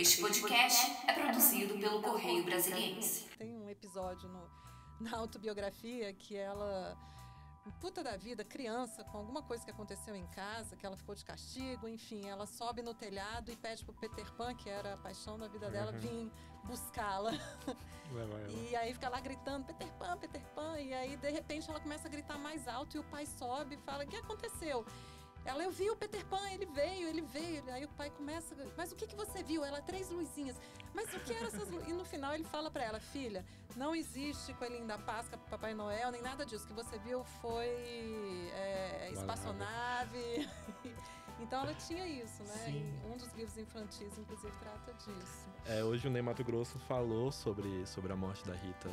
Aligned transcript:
Este 0.00 0.18
podcast 0.18 0.96
é 1.06 1.12
produzido 1.12 1.78
pelo 1.78 2.00
Correio 2.00 2.42
Brasiliense. 2.42 3.26
Tem 3.36 3.54
um 3.54 3.68
episódio 3.68 4.30
no, 4.30 4.50
na 4.98 5.18
autobiografia 5.18 6.10
que 6.14 6.34
ela 6.34 6.96
puta 7.82 8.02
da 8.02 8.16
vida, 8.16 8.42
criança, 8.42 9.04
com 9.04 9.18
alguma 9.18 9.42
coisa 9.42 9.62
que 9.62 9.70
aconteceu 9.70 10.16
em 10.16 10.26
casa, 10.28 10.74
que 10.74 10.86
ela 10.86 10.96
ficou 10.96 11.14
de 11.14 11.22
castigo, 11.22 11.86
enfim, 11.86 12.26
ela 12.26 12.46
sobe 12.46 12.80
no 12.80 12.94
telhado 12.94 13.52
e 13.52 13.56
pede 13.56 13.84
pro 13.84 13.92
Peter 13.92 14.24
Pan, 14.32 14.54
que 14.54 14.70
era 14.70 14.94
a 14.94 14.96
paixão 14.96 15.38
da 15.38 15.48
vida 15.48 15.70
dela, 15.70 15.92
uhum. 15.92 15.98
vir 15.98 16.32
buscá-la. 16.64 17.32
e 18.48 18.74
aí 18.76 18.94
fica 18.94 19.10
lá 19.10 19.20
gritando, 19.20 19.66
Peter 19.66 19.92
Pan, 19.98 20.16
Peter 20.16 20.42
Pan, 20.54 20.80
e 20.80 20.94
aí 20.94 21.14
de 21.14 21.30
repente 21.30 21.68
ela 21.68 21.78
começa 21.78 22.08
a 22.08 22.10
gritar 22.10 22.38
mais 22.38 22.66
alto 22.66 22.96
e 22.96 23.00
o 23.00 23.04
pai 23.04 23.26
sobe 23.26 23.74
e 23.74 23.78
fala: 23.78 24.04
"O 24.04 24.08
que 24.08 24.16
aconteceu?" 24.16 24.86
Ela, 25.50 25.64
eu 25.64 25.70
vi 25.72 25.90
o 25.90 25.96
Peter 25.96 26.24
Pan, 26.26 26.48
ele 26.52 26.64
veio, 26.66 27.08
ele 27.08 27.22
veio. 27.22 27.64
Aí 27.72 27.84
o 27.84 27.88
pai 27.88 28.08
começa, 28.10 28.54
mas 28.76 28.92
o 28.92 28.94
que, 28.94 29.04
que 29.04 29.16
você 29.16 29.42
viu? 29.42 29.64
Ela, 29.64 29.82
três 29.82 30.08
luzinhas. 30.08 30.56
Mas 30.94 31.12
o 31.12 31.18
que 31.18 31.32
eram 31.32 31.48
essas 31.48 31.68
luzinhas? 31.68 31.88
E 31.88 31.92
no 31.92 32.04
final 32.04 32.32
ele 32.32 32.44
fala 32.44 32.70
para 32.70 32.84
ela, 32.84 33.00
filha, 33.00 33.44
não 33.76 33.92
existe 33.92 34.54
coelhinho 34.54 34.86
da 34.86 34.96
Páscoa, 34.96 35.36
Papai 35.50 35.74
Noel, 35.74 36.12
nem 36.12 36.22
nada 36.22 36.46
disso. 36.46 36.64
O 36.66 36.68
que 36.68 36.72
você 36.72 36.96
viu 37.00 37.24
foi 37.42 37.66
é, 38.54 39.10
espaçonave. 39.12 40.48
então 41.40 41.62
ela 41.62 41.74
tinha 41.74 42.06
isso, 42.06 42.44
né? 42.44 42.66
Sim. 42.66 42.94
Um 43.10 43.16
dos 43.16 43.32
livros 43.32 43.58
infantis, 43.58 44.16
inclusive, 44.18 44.52
trata 44.60 44.94
disso. 44.94 45.48
É, 45.66 45.82
hoje 45.82 46.06
o 46.06 46.10
Ney 46.12 46.22
Mato 46.22 46.44
Grosso 46.44 46.78
falou 46.78 47.32
sobre, 47.32 47.84
sobre 47.88 48.12
a 48.12 48.16
morte 48.16 48.46
da 48.46 48.54
Rita, 48.54 48.88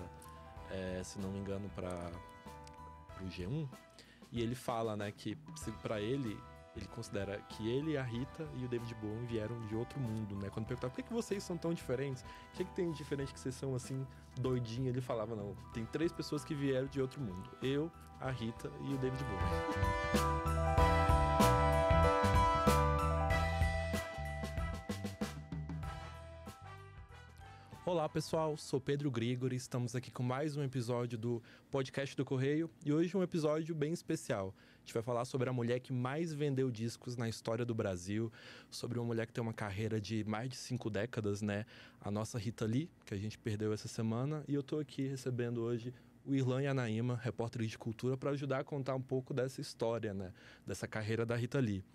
é, 0.72 1.04
se 1.04 1.20
não 1.20 1.32
me 1.32 1.38
engano, 1.38 1.70
para 1.76 2.12
o 3.22 3.26
G1. 3.26 3.70
E 4.32 4.42
ele 4.42 4.56
fala, 4.56 4.96
né, 4.96 5.12
que 5.12 5.38
para 5.82 6.02
ele, 6.02 6.38
ele 6.76 6.88
considera 6.88 7.40
que 7.50 7.68
ele, 7.70 7.98
a 7.98 8.04
Rita 8.04 8.48
e 8.56 8.66
o 8.66 8.68
David 8.68 8.94
Bowie 8.96 9.26
vieram 9.26 9.60
de 9.68 9.76
outro 9.76 10.00
mundo, 10.00 10.36
né? 10.36 10.50
Quando 10.50 10.66
perguntava 10.66 10.92
por 10.92 10.98
que, 10.98 11.04
que 11.04 11.14
vocês 11.14 11.44
são 11.44 11.58
tão 11.58 11.74
diferentes, 11.74 12.24
o 12.54 12.58
que, 12.58 12.66
que 12.66 12.74
tem 12.74 12.92
de 12.92 12.98
diferente 12.98 13.34
que 13.34 13.40
vocês 13.40 13.56
são 13.56 13.74
assim, 13.74 14.06
doidinhos, 14.40 14.90
ele 14.90 15.02
falava, 15.02 15.36
não, 15.36 15.56
tem 15.74 15.86
três 15.86 16.12
pessoas 16.12 16.44
que 16.44 16.54
vieram 16.54 16.88
de 16.88 17.02
outro 17.02 17.22
mundo. 17.22 17.50
Eu, 17.62 17.92
a 18.20 18.30
Rita 18.30 18.72
e 18.82 18.94
o 18.94 18.98
David 18.98 19.24
Bowie. 19.24 20.97
Olá 27.88 28.10
pessoal, 28.10 28.58
sou 28.58 28.82
Pedro 28.82 29.10
Grigori, 29.10 29.56
estamos 29.56 29.96
aqui 29.96 30.12
com 30.12 30.22
mais 30.22 30.58
um 30.58 30.62
episódio 30.62 31.18
do 31.18 31.42
podcast 31.72 32.18
do 32.18 32.26
Correio 32.26 32.70
e 32.86 32.92
hoje 32.92 33.16
um 33.16 33.24
episódio 33.24 33.74
bem 33.74 33.94
especial. 33.94 34.54
A 34.76 34.80
gente 34.80 34.94
vai 34.94 35.02
falar 35.02 35.24
sobre 35.24 35.50
a 35.50 35.54
mulher 35.54 35.80
que 35.80 35.94
mais 35.94 36.34
vendeu 36.34 36.70
discos 36.70 37.16
na 37.16 37.30
história 37.30 37.64
do 37.64 37.74
Brasil, 37.74 38.30
sobre 38.70 39.00
uma 39.00 39.06
mulher 39.06 39.26
que 39.26 39.32
tem 39.32 39.42
uma 39.42 39.54
carreira 39.54 40.02
de 40.02 40.26
mais 40.26 40.50
de 40.50 40.58
cinco 40.58 40.90
décadas, 40.90 41.42
né? 41.42 41.66
A 42.02 42.12
nossa 42.12 42.38
Rita 42.38 42.66
Lee, 42.66 42.90
que 43.06 43.14
a 43.14 43.18
gente 43.18 43.40
perdeu 43.40 43.72
essa 43.72 43.88
semana, 43.88 44.44
e 44.50 44.54
eu 44.54 44.60
estou 44.60 44.82
aqui 44.82 45.08
recebendo 45.08 45.62
hoje 45.62 45.94
o 46.26 46.36
Irlan 46.36 46.64
Yanaíma, 46.64 47.16
repórter 47.16 47.66
de 47.66 47.78
cultura, 47.78 48.18
para 48.18 48.32
ajudar 48.32 48.60
a 48.60 48.64
contar 48.66 48.96
um 48.96 49.02
pouco 49.02 49.34
dessa 49.34 49.62
história, 49.62 50.14
né? 50.14 50.34
Dessa 50.66 50.90
carreira 50.90 51.26
da 51.26 51.38
Rita 51.38 51.58
Lee. 51.58 51.86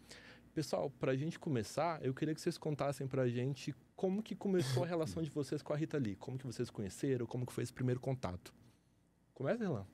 Pessoal, 0.55 0.91
para 0.91 1.13
a 1.13 1.17
gente 1.17 1.39
começar, 1.39 2.05
eu 2.05 2.13
queria 2.13 2.35
que 2.35 2.41
vocês 2.41 2.59
contassem 2.59 3.07
para 3.07 3.23
a 3.23 3.29
gente 3.29 3.75
como 3.97 4.23
que 4.23 4.37
começou 4.37 4.85
a 4.85 4.87
relação 4.87 5.23
de 5.23 5.31
vocês 5.31 5.63
com 5.63 5.73
a 5.73 5.77
Rita 5.77 5.97
Lee. 5.97 6.15
Como 6.15 6.37
que 6.37 6.45
vocês 6.45 6.69
conheceram, 6.69 7.25
como 7.25 7.47
que 7.47 7.53
foi 7.55 7.65
esse 7.65 7.73
primeiro 7.73 7.99
contato. 7.99 8.53
Começa, 9.33 9.65
Relan. 9.65 9.87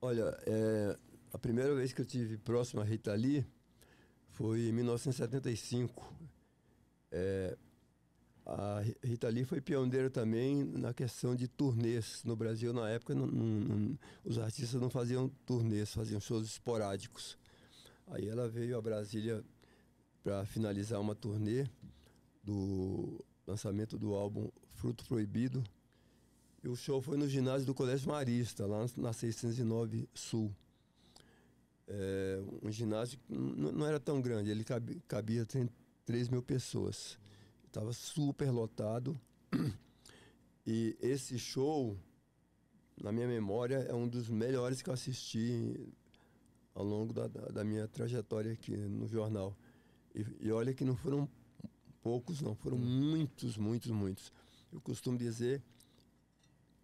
Olha, 0.00 0.34
é, 0.46 0.96
a 1.34 1.38
primeira 1.38 1.74
vez 1.74 1.92
que 1.92 2.00
eu 2.00 2.06
tive 2.06 2.38
próximo 2.38 2.80
a 2.80 2.84
Rita 2.84 3.12
Lee 3.12 3.44
foi 4.30 4.68
em 4.68 4.72
1975. 4.72 6.14
É, 7.12 7.54
a 8.46 8.82
Rita 9.04 9.28
Lee 9.28 9.44
foi 9.44 9.60
pioneira 9.60 10.08
também 10.08 10.64
na 10.64 10.94
questão 10.94 11.36
de 11.36 11.46
turnês. 11.46 12.24
No 12.24 12.34
Brasil, 12.34 12.72
na 12.72 12.88
época, 12.88 13.14
não, 13.14 13.26
não, 13.26 13.98
os 14.24 14.38
artistas 14.38 14.80
não 14.80 14.88
faziam 14.88 15.28
turnês, 15.44 15.92
faziam 15.92 16.18
shows 16.18 16.46
esporádicos. 16.46 17.36
Aí 18.06 18.26
ela 18.26 18.48
veio 18.48 18.78
a 18.78 18.80
Brasília 18.80 19.44
para 20.22 20.44
finalizar 20.44 21.00
uma 21.00 21.14
turnê 21.14 21.66
do 22.42 23.24
lançamento 23.46 23.98
do 23.98 24.14
álbum 24.14 24.50
Fruto 24.72 25.04
Proibido. 25.04 25.62
E 26.62 26.68
o 26.68 26.76
show 26.76 27.00
foi 27.00 27.16
no 27.16 27.28
ginásio 27.28 27.66
do 27.66 27.74
Colégio 27.74 28.08
Marista, 28.08 28.66
lá 28.66 28.86
na 28.96 29.12
609 29.12 30.08
Sul. 30.12 30.54
É, 31.86 32.42
um 32.62 32.70
ginásio 32.70 33.18
que 33.18 33.32
não 33.32 33.86
era 33.86 33.98
tão 33.98 34.20
grande, 34.20 34.50
ele 34.50 34.64
cabia, 34.64 34.96
cabia 35.06 35.46
3 36.04 36.28
mil 36.28 36.42
pessoas. 36.42 37.18
Estava 37.66 37.92
super 37.92 38.50
lotado. 38.50 39.18
E 40.70 40.94
esse 41.00 41.38
show, 41.38 41.96
na 43.02 43.10
minha 43.10 43.26
memória, 43.26 43.86
é 43.88 43.94
um 43.94 44.06
dos 44.06 44.28
melhores 44.28 44.82
que 44.82 44.90
eu 44.90 44.92
assisti 44.92 45.88
ao 46.74 46.84
longo 46.84 47.14
da, 47.14 47.26
da, 47.26 47.40
da 47.46 47.64
minha 47.64 47.88
trajetória 47.88 48.52
aqui 48.52 48.76
no 48.76 49.08
jornal. 49.08 49.56
E, 50.18 50.46
e, 50.46 50.52
olha 50.52 50.74
que 50.74 50.84
não 50.84 50.96
foram 50.96 51.28
poucos, 52.02 52.40
não, 52.40 52.54
foram 52.56 52.76
muitos, 52.76 53.56
muitos, 53.56 53.90
muitos. 53.90 54.32
Eu 54.72 54.80
costumo 54.80 55.16
dizer, 55.16 55.62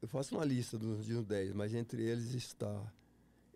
eu 0.01 0.07
faço 0.07 0.37
uma 0.37 0.45
lista 0.45 0.79
dos, 0.79 1.09
uns 1.09 1.27
10, 1.27 1.53
mas 1.53 1.75
entre 1.75 2.03
eles 2.03 2.33
está 2.35 2.93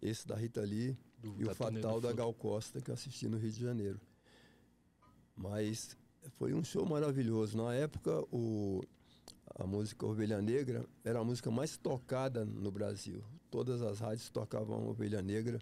esse 0.03 0.27
da 0.27 0.35
Rita 0.35 0.63
Lee 0.63 0.97
do, 1.19 1.41
e 1.41 1.45
o 1.45 1.55
Fatal 1.55 2.01
da 2.01 2.13
Gal 2.13 2.35
Costa, 2.35 2.81
que 2.81 2.91
eu 2.91 2.95
assisti 2.95 3.29
no 3.29 3.39
Rio 3.39 3.53
de 3.53 3.61
Janeiro. 3.61 4.01
Mas 5.37 5.97
foi 6.39 6.53
um 6.53 6.65
show 6.65 6.85
maravilhoso. 6.85 7.57
Na 7.57 7.73
época, 7.75 8.21
o, 8.33 8.83
a 9.55 9.67
música 9.67 10.05
Ovelha 10.05 10.43
Negra 10.43 10.85
era 11.05 11.21
a 11.21 11.25
música 11.25 11.51
mais 11.51 11.77
tocada 11.77 12.45
no 12.45 12.73
Brasil. 12.73 13.23
Todas 13.51 13.81
as 13.83 14.01
rádios 14.01 14.29
tocavam 14.29 14.89
Ovelha 14.89 15.23
Negra 15.23 15.61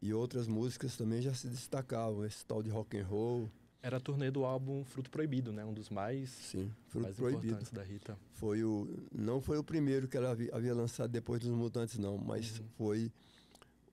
e 0.00 0.12
outras 0.12 0.46
músicas 0.46 0.96
também 0.96 1.20
já 1.22 1.34
se 1.34 1.48
destacavam, 1.48 2.24
esse 2.24 2.44
tal 2.44 2.62
de 2.62 2.70
rock 2.70 2.98
and 2.98 3.06
roll. 3.06 3.50
Era 3.82 3.98
a 3.98 4.00
turnê 4.00 4.30
do 4.30 4.44
álbum 4.44 4.84
Fruto 4.84 5.10
Proibido, 5.10 5.52
né? 5.52 5.64
Um 5.64 5.72
dos 5.72 5.90
mais, 5.90 6.30
Sim, 6.30 6.72
Fruto 6.88 7.04
mais 7.04 7.16
Proibido. 7.16 7.46
importantes 7.46 7.72
da 7.72 7.82
Rita. 7.82 8.18
Foi 8.32 8.64
o, 8.64 8.88
não 9.12 9.40
foi 9.40 9.58
o 9.58 9.64
primeiro 9.64 10.08
que 10.08 10.16
ela 10.16 10.30
havia, 10.30 10.54
havia 10.54 10.74
lançado 10.74 11.10
depois 11.10 11.40
dos 11.40 11.50
Mutantes, 11.50 11.98
não, 11.98 12.18
mas 12.18 12.58
uhum. 12.58 12.66
foi 12.76 13.12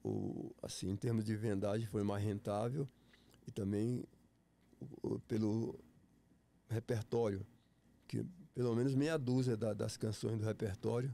o, 0.04 0.52
assim, 0.62 0.90
em 0.90 0.96
termos 0.96 1.24
de 1.24 1.36
vendagem, 1.36 1.88
foi 1.88 2.04
mais 2.04 2.24
rentável 2.24 2.88
e 3.48 3.52
também 3.52 4.04
o, 5.02 5.20
pelo 5.20 5.80
repertório, 6.70 7.46
que 8.08 8.26
pelo 8.54 8.76
menos 8.76 8.94
meia 8.96 9.18
dúzia 9.18 9.56
da, 9.56 9.74
das 9.74 9.98
canções 9.98 10.38
do 10.38 10.46
repertório 10.46 11.14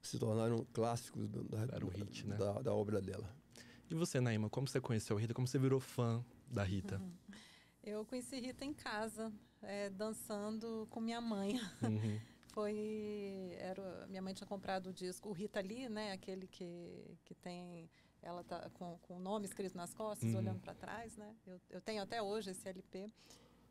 se 0.00 0.18
tornaram 0.18 0.64
clássicos 0.72 1.28
do, 1.28 1.44
da, 1.44 1.78
hit, 1.94 2.26
né? 2.26 2.36
da, 2.36 2.62
da 2.62 2.72
obra 2.74 3.00
dela. 3.00 3.28
E 3.90 3.94
você, 3.94 4.20
Naima, 4.20 4.50
como 4.50 4.66
você 4.66 4.80
conheceu 4.80 5.16
a 5.16 5.20
Rita? 5.20 5.34
Como 5.34 5.46
você 5.46 5.58
virou 5.58 5.78
fã 5.78 6.24
da 6.50 6.64
Rita? 6.64 6.98
Uhum. 6.98 7.12
Eu 7.84 8.04
conheci 8.04 8.40
Rita 8.40 8.64
em 8.64 8.74
casa, 8.74 9.32
é, 9.62 9.88
dançando 9.90 10.88
com 10.90 11.00
minha 11.00 11.20
mãe. 11.20 11.60
Uhum. 11.82 12.20
Foi. 12.52 13.54
Era, 13.58 14.06
minha 14.08 14.22
mãe 14.22 14.34
tinha 14.34 14.46
comprado 14.46 14.88
o 14.88 14.92
disco, 14.92 15.28
o 15.28 15.32
Rita 15.32 15.60
Lee, 15.60 15.88
né? 15.88 16.12
Aquele 16.12 16.48
que, 16.48 17.16
que 17.24 17.34
tem. 17.34 17.88
Ela 18.22 18.42
tá 18.42 18.68
com, 18.70 18.98
com 19.02 19.16
o 19.16 19.20
nome 19.20 19.44
escrito 19.44 19.76
nas 19.76 19.94
costas, 19.94 20.30
uhum. 20.30 20.38
olhando 20.38 20.60
para 20.60 20.74
trás, 20.74 21.16
né? 21.16 21.36
Eu, 21.46 21.60
eu 21.70 21.80
tenho 21.80 22.02
até 22.02 22.20
hoje 22.20 22.50
esse 22.50 22.68
LP. 22.68 23.08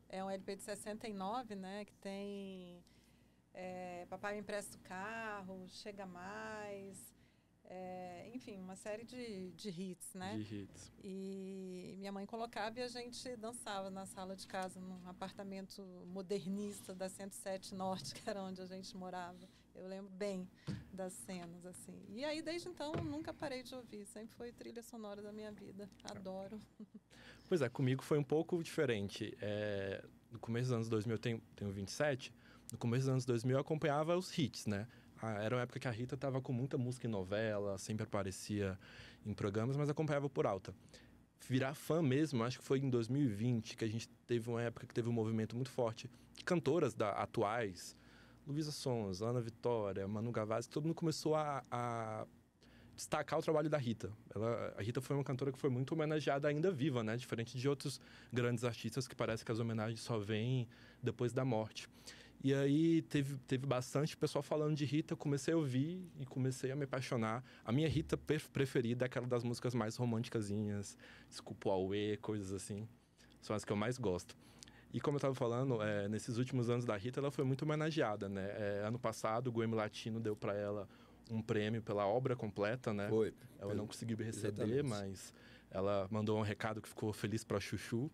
É 0.08 0.24
um 0.24 0.30
LP 0.30 0.56
de 0.56 0.62
69, 0.62 1.54
né? 1.56 1.84
Que 1.84 1.94
tem. 1.96 2.82
É, 3.52 4.06
Papai 4.08 4.34
me 4.34 4.40
empresta 4.40 4.76
o 4.76 4.80
carro, 4.80 5.66
Chega 5.68 6.06
Mais. 6.06 7.15
É, 7.68 8.30
enfim, 8.32 8.58
uma 8.58 8.76
série 8.76 9.04
de, 9.04 9.50
de 9.52 9.68
hits, 9.70 10.14
né? 10.14 10.38
De 10.38 10.62
hits. 10.62 10.92
E 11.02 11.96
minha 11.98 12.12
mãe 12.12 12.24
colocava 12.24 12.78
e 12.78 12.82
a 12.82 12.88
gente 12.88 13.36
dançava 13.36 13.90
na 13.90 14.06
sala 14.06 14.36
de 14.36 14.46
casa, 14.46 14.80
num 14.80 15.08
apartamento 15.08 15.82
modernista 16.06 16.94
da 16.94 17.08
107 17.08 17.74
Norte, 17.74 18.14
que 18.22 18.28
era 18.28 18.42
onde 18.42 18.60
a 18.62 18.66
gente 18.66 18.96
morava. 18.96 19.48
Eu 19.74 19.88
lembro 19.88 20.10
bem 20.12 20.48
das 20.92 21.12
cenas, 21.12 21.66
assim. 21.66 22.00
E 22.08 22.24
aí, 22.24 22.40
desde 22.40 22.68
então, 22.68 22.92
nunca 22.92 23.34
parei 23.34 23.62
de 23.62 23.74
ouvir. 23.74 24.06
Sempre 24.06 24.34
foi 24.34 24.52
trilha 24.52 24.82
sonora 24.82 25.20
da 25.20 25.32
minha 25.32 25.52
vida. 25.52 25.88
Adoro. 26.04 26.60
Pois 27.48 27.62
é, 27.62 27.68
comigo 27.68 28.02
foi 28.02 28.18
um 28.18 28.24
pouco 28.24 28.60
diferente. 28.60 29.36
É, 29.40 30.04
no 30.32 30.38
começo 30.40 30.64
dos 30.64 30.72
anos 30.72 30.88
2000, 30.88 31.14
eu 31.14 31.18
tenho, 31.18 31.42
tenho 31.54 31.70
27. 31.70 32.34
No 32.72 32.78
começo 32.78 33.02
dos 33.02 33.08
anos 33.08 33.24
2000, 33.24 33.56
eu 33.56 33.60
acompanhava 33.60 34.16
os 34.16 34.36
hits, 34.36 34.66
né? 34.66 34.88
Era 35.22 35.56
uma 35.56 35.62
época 35.62 35.80
que 35.80 35.88
a 35.88 35.90
Rita 35.90 36.14
estava 36.14 36.40
com 36.40 36.52
muita 36.52 36.76
música 36.76 37.06
em 37.06 37.10
novela, 37.10 37.78
sempre 37.78 38.04
aparecia 38.04 38.78
em 39.24 39.32
programas, 39.32 39.76
mas 39.76 39.88
acompanhava 39.88 40.28
por 40.28 40.46
alta. 40.46 40.74
Virar 41.48 41.74
fã 41.74 42.02
mesmo, 42.02 42.42
acho 42.44 42.58
que 42.58 42.64
foi 42.64 42.78
em 42.78 42.90
2020 42.90 43.76
que 43.76 43.84
a 43.84 43.88
gente 43.88 44.08
teve 44.26 44.48
uma 44.48 44.62
época 44.62 44.86
que 44.86 44.94
teve 44.94 45.08
um 45.08 45.12
movimento 45.12 45.54
muito 45.54 45.70
forte 45.70 46.10
cantoras 46.44 46.94
da, 46.94 47.10
atuais, 47.10 47.96
Luísa 48.46 48.70
Sons, 48.70 49.22
Ana 49.22 49.40
Vitória, 49.40 50.06
Manu 50.06 50.30
Gavazzi, 50.30 50.68
todo 50.68 50.84
mundo 50.84 50.94
começou 50.94 51.34
a, 51.34 51.64
a 51.70 52.26
destacar 52.94 53.38
o 53.38 53.42
trabalho 53.42 53.68
da 53.68 53.76
Rita. 53.76 54.12
Ela, 54.34 54.74
a 54.76 54.82
Rita 54.82 55.00
foi 55.00 55.16
uma 55.16 55.24
cantora 55.24 55.52
que 55.52 55.58
foi 55.58 55.68
muito 55.68 55.92
homenageada 55.92 56.48
ainda 56.48 56.70
viva, 56.70 57.02
né? 57.02 57.16
Diferente 57.16 57.58
de 57.58 57.68
outros 57.68 58.00
grandes 58.32 58.64
artistas 58.64 59.08
que 59.08 59.14
parece 59.14 59.44
que 59.44 59.50
as 59.50 59.58
homenagens 59.58 60.00
só 60.00 60.18
vêm 60.18 60.68
depois 61.02 61.32
da 61.32 61.44
morte. 61.44 61.88
E 62.46 62.54
aí 62.54 63.02
teve, 63.02 63.36
teve 63.38 63.66
bastante 63.66 64.16
pessoal 64.16 64.40
falando 64.40 64.76
de 64.76 64.84
Rita, 64.84 65.16
comecei 65.16 65.52
a 65.52 65.56
ouvir 65.56 66.00
e 66.16 66.24
comecei 66.24 66.70
a 66.70 66.76
me 66.76 66.84
apaixonar. 66.84 67.42
A 67.64 67.72
minha 67.72 67.88
Rita 67.88 68.16
preferida 68.16 69.04
é 69.04 69.06
aquela 69.06 69.26
das 69.26 69.42
músicas 69.42 69.74
mais 69.74 69.96
românticasinhas, 69.96 70.96
Desculpa 71.28 71.70
o 71.70 71.72
Aue, 71.72 72.16
coisas 72.18 72.52
assim. 72.52 72.86
São 73.42 73.56
as 73.56 73.64
que 73.64 73.72
eu 73.72 73.76
mais 73.76 73.98
gosto. 73.98 74.36
E 74.94 75.00
como 75.00 75.16
eu 75.16 75.18
estava 75.18 75.34
falando, 75.34 75.82
é, 75.82 76.08
nesses 76.08 76.36
últimos 76.36 76.70
anos 76.70 76.84
da 76.84 76.96
Rita, 76.96 77.18
ela 77.18 77.32
foi 77.32 77.44
muito 77.44 77.62
homenageada, 77.62 78.28
né? 78.28 78.46
É, 78.56 78.82
ano 78.86 78.96
passado, 79.00 79.48
o 79.48 79.52
Grammy 79.52 79.74
Latino 79.74 80.20
deu 80.20 80.36
para 80.36 80.54
ela 80.54 80.88
um 81.28 81.42
prêmio 81.42 81.82
pela 81.82 82.06
obra 82.06 82.36
completa, 82.36 82.94
né? 82.94 83.08
Foi. 83.08 83.34
Ela 83.58 83.74
não 83.74 83.88
conseguiu 83.88 84.16
receber, 84.18 84.62
Exatamente. 84.62 84.88
mas 84.88 85.34
ela 85.68 86.06
mandou 86.12 86.38
um 86.38 86.42
recado 86.42 86.80
que 86.80 86.88
ficou 86.88 87.12
feliz 87.12 87.42
para 87.42 87.58
Chuchu. 87.58 88.08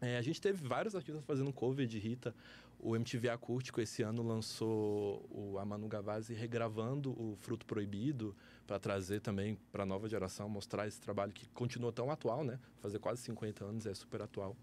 É, 0.00 0.18
a 0.18 0.22
gente 0.22 0.40
teve 0.40 0.66
vários 0.66 0.96
artistas 0.96 1.24
fazendo 1.24 1.52
cover 1.52 1.86
de 1.86 1.96
Rita. 1.96 2.34
O 2.82 2.96
MTV 2.96 3.28
Acústico 3.28 3.80
esse 3.80 4.02
ano 4.02 4.24
lançou 4.24 5.24
o, 5.30 5.56
a 5.56 5.64
Manu 5.64 5.86
Gavazzi 5.86 6.34
regravando 6.34 7.12
o 7.12 7.36
Fruto 7.36 7.64
Proibido 7.64 8.36
para 8.66 8.76
trazer 8.80 9.20
também 9.20 9.56
para 9.70 9.84
a 9.84 9.86
nova 9.86 10.08
geração, 10.08 10.48
mostrar 10.48 10.88
esse 10.88 11.00
trabalho 11.00 11.32
que 11.32 11.48
continua 11.50 11.92
tão 11.92 12.10
atual, 12.10 12.42
né? 12.42 12.58
Fazer 12.80 12.98
quase 12.98 13.22
50 13.22 13.64
anos 13.64 13.86
é 13.86 13.94
super 13.94 14.20
atual. 14.20 14.56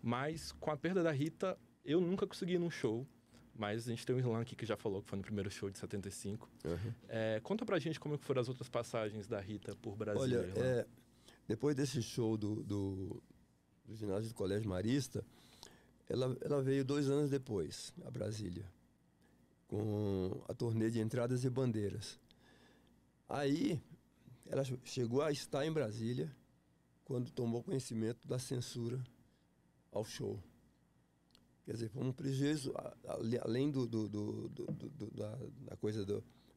Mas 0.00 0.52
com 0.52 0.70
a 0.70 0.76
perda 0.76 1.02
da 1.02 1.10
Rita, 1.10 1.58
eu 1.84 2.00
nunca 2.00 2.28
consegui 2.28 2.54
ir 2.54 2.58
num 2.58 2.70
show. 2.70 3.04
Mas 3.56 3.88
a 3.88 3.90
gente 3.90 4.06
tem 4.06 4.14
o 4.14 4.20
Irlan 4.20 4.40
aqui 4.40 4.54
que 4.54 4.64
já 4.64 4.76
falou 4.76 5.02
que 5.02 5.08
foi 5.08 5.16
no 5.16 5.24
primeiro 5.24 5.50
show 5.50 5.68
de 5.68 5.78
75. 5.78 6.48
Uhum. 6.64 6.92
É, 7.08 7.40
conta 7.42 7.66
pra 7.66 7.76
gente 7.80 7.98
como 7.98 8.16
foram 8.18 8.40
as 8.40 8.48
outras 8.48 8.68
passagens 8.68 9.26
da 9.26 9.40
Rita 9.40 9.74
por 9.82 9.96
Brasil. 9.96 10.20
Olha, 10.22 10.52
é, 10.54 10.86
depois 11.48 11.74
desse 11.74 12.00
show 12.00 12.36
do, 12.36 12.62
do, 12.62 13.20
do, 13.84 13.96
ginásio 13.96 14.28
do 14.28 14.34
Colégio 14.34 14.68
Marista, 14.68 15.24
ela, 16.08 16.36
ela 16.40 16.62
veio 16.62 16.84
dois 16.84 17.08
anos 17.08 17.30
depois, 17.30 17.92
a 18.04 18.10
Brasília, 18.10 18.64
com 19.66 20.42
a 20.48 20.54
turnê 20.54 20.90
de 20.90 21.00
entradas 21.00 21.44
e 21.44 21.50
bandeiras. 21.50 22.18
Aí, 23.28 23.80
ela 24.46 24.62
chegou 24.84 25.20
a 25.20 25.30
estar 25.30 25.66
em 25.66 25.72
Brasília 25.72 26.34
quando 27.04 27.30
tomou 27.30 27.62
conhecimento 27.62 28.26
da 28.26 28.38
censura 28.38 29.02
ao 29.92 30.04
show. 30.04 30.42
Quer 31.64 31.72
dizer, 31.72 31.88
foi 31.90 32.02
um 32.02 32.12
prejuízo, 32.12 32.72
além 33.42 33.70
do, 33.70 33.86
do, 33.86 34.08
do, 34.08 34.48
do 34.48 35.10
da, 35.10 35.38
da, 35.66 35.76
coisa 35.76 36.02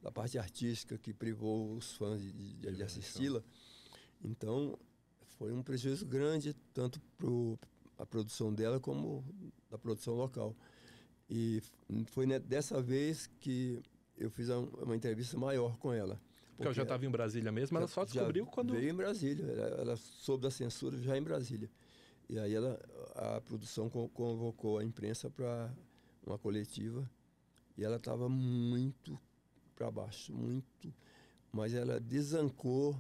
da 0.01 0.11
parte 0.11 0.37
artística 0.37 0.97
que 0.97 1.13
privou 1.13 1.73
os 1.75 1.93
fãs 1.95 2.21
de, 2.21 2.31
de, 2.31 2.71
de 2.71 2.83
assisti-la. 2.83 3.43
Então, 4.23 4.79
foi 5.37 5.51
um 5.51 5.61
prejuízo 5.61 6.05
grande, 6.05 6.53
tanto 6.73 7.01
para 7.17 7.27
a 8.01 8.05
produção 8.05 8.53
dela 8.53 8.79
como 8.79 9.23
da 9.69 9.77
produção 9.77 10.15
local. 10.15 10.55
E 11.29 11.61
foi 12.07 12.25
dessa 12.39 12.81
vez 12.81 13.27
que 13.39 13.81
eu 14.17 14.29
fiz 14.29 14.49
uma 14.49 14.95
entrevista 14.95 15.37
maior 15.37 15.77
com 15.77 15.93
ela. 15.93 16.19
Porque 16.51 16.67
ela 16.67 16.73
já 16.73 16.83
estava 16.83 17.05
em 17.05 17.09
Brasília 17.09 17.51
mesmo, 17.51 17.77
ela 17.77 17.87
só 17.87 18.03
descobriu 18.03 18.45
quando. 18.45 18.73
Veio 18.73 18.89
em 18.89 18.95
Brasília, 18.95 19.45
ela, 19.45 19.81
ela 19.81 19.95
soube 19.95 20.43
da 20.43 20.51
censura 20.51 20.97
já 20.97 21.17
em 21.17 21.21
Brasília. 21.21 21.69
E 22.27 22.39
aí 22.39 22.53
ela, 22.53 22.79
a 23.15 23.41
produção 23.41 23.89
convocou 23.89 24.77
a 24.77 24.83
imprensa 24.83 25.29
para 25.29 25.73
uma 26.25 26.37
coletiva 26.37 27.09
e 27.77 27.83
ela 27.83 27.97
estava 27.97 28.27
muito 28.27 29.19
para 29.75 29.89
baixo, 29.91 30.33
muito. 30.33 30.93
Mas 31.51 31.73
ela 31.73 31.99
desancou 31.99 32.97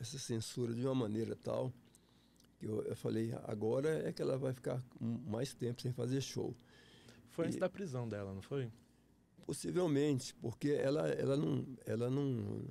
essa 0.00 0.18
censura 0.18 0.74
de 0.74 0.84
uma 0.84 0.94
maneira 0.94 1.36
tal 1.36 1.72
que 2.64 2.70
eu, 2.70 2.82
eu 2.82 2.96
falei, 2.96 3.32
agora 3.44 4.08
é 4.08 4.12
que 4.12 4.22
ela 4.22 4.38
vai 4.38 4.52
ficar 4.52 4.82
mais 5.00 5.52
tempo 5.54 5.82
sem 5.82 5.92
fazer 5.92 6.20
show. 6.20 6.54
Foi 7.30 7.46
antes 7.46 7.56
e, 7.56 7.60
da 7.60 7.68
prisão 7.68 8.08
dela, 8.08 8.32
não 8.32 8.42
foi? 8.42 8.70
Possivelmente, 9.44 10.34
porque 10.36 10.70
ela, 10.70 11.08
ela, 11.08 11.36
não, 11.36 11.66
ela 11.84 12.08
não, 12.08 12.64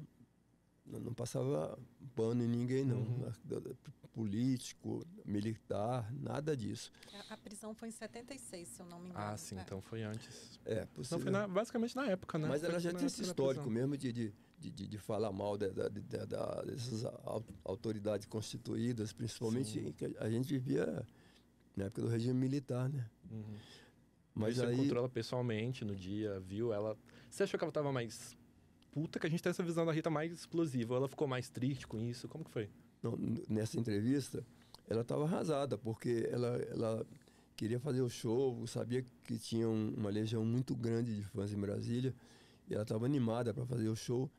não 0.85 1.13
passava 1.13 1.77
pano 2.15 2.43
em 2.43 2.47
ninguém, 2.47 2.83
não. 2.83 2.97
Uhum 2.97 3.31
político, 4.13 5.03
militar, 5.25 6.07
nada 6.13 6.55
disso. 6.55 6.91
A, 7.29 7.33
a, 7.33 7.37
prisão 7.37 7.73
foi 7.73 7.89
em 7.89 7.91
76, 7.91 8.67
se 8.67 8.79
eu 8.79 8.85
não 8.85 8.99
me 8.99 9.09
engano. 9.09 9.25
Ah, 9.25 9.35
sim, 9.35 9.57
é. 9.57 9.61
então 9.61 9.81
foi 9.81 10.03
antes. 10.03 10.59
É, 10.65 10.85
possível. 10.85 11.17
Então 11.17 11.19
foi 11.19 11.31
na, 11.31 11.47
basicamente 11.47 11.95
na 11.95 12.05
época, 12.05 12.37
né? 12.37 12.47
Mas 12.47 12.61
foi 12.61 12.69
ela 12.69 12.79
já 12.79 12.93
tinha 12.93 13.07
esse 13.07 13.23
histórico 13.23 13.69
mesmo 13.69 13.97
de, 13.97 14.13
de, 14.13 14.33
de, 14.69 14.87
de, 14.87 14.97
falar 14.97 15.31
mal 15.31 15.57
de, 15.57 15.69
de, 15.69 15.89
de, 15.89 16.25
dessas 16.65 17.05
autoridades 17.63 18.25
constituídas, 18.27 19.13
principalmente 19.13 19.93
que 19.97 20.15
a 20.17 20.29
gente 20.29 20.53
vivia 20.53 21.05
na 21.75 21.85
época 21.85 22.01
do 22.01 22.07
regime 22.07 22.39
militar, 22.39 22.89
né? 22.89 23.05
Uhum. 23.31 23.57
Mas 24.35 24.55
você 24.55 24.65
aí... 24.65 24.73
encontrou 24.73 24.99
ela 24.99 25.09
pessoalmente 25.09 25.85
no 25.85 25.95
dia, 25.95 26.39
viu 26.39 26.73
ela... 26.73 26.97
Você 27.29 27.43
achou 27.43 27.57
que 27.57 27.63
ela 27.63 27.69
estava 27.69 27.91
mais 27.91 28.35
puta, 28.93 29.19
que 29.19 29.25
a 29.25 29.29
gente 29.29 29.41
tem 29.41 29.49
essa 29.49 29.63
visão 29.63 29.85
da 29.85 29.91
Rita 29.91 30.09
mais 30.09 30.31
explosiva. 30.31 30.95
Ela 30.95 31.07
ficou 31.07 31.27
mais 31.27 31.49
triste 31.49 31.87
com 31.87 31.99
isso? 31.99 32.27
Como 32.27 32.45
que 32.45 32.51
foi? 32.51 32.69
Não, 33.01 33.17
nessa 33.49 33.77
entrevista, 33.79 34.45
ela 34.87 35.01
estava 35.01 35.23
arrasada, 35.23 35.77
porque 35.77 36.29
ela, 36.31 36.55
ela 36.71 37.05
queria 37.55 37.79
fazer 37.79 38.01
o 38.01 38.09
show, 38.09 38.65
sabia 38.67 39.03
que 39.23 39.37
tinha 39.37 39.67
uma 39.67 40.09
legião 40.09 40.45
muito 40.45 40.75
grande 40.75 41.15
de 41.15 41.23
fãs 41.23 41.51
em 41.51 41.59
Brasília, 41.59 42.15
e 42.69 42.73
ela 42.73 42.83
estava 42.83 43.05
animada 43.05 43.53
para 43.53 43.65
fazer 43.65 43.89
o 43.89 43.95
show. 43.95 44.29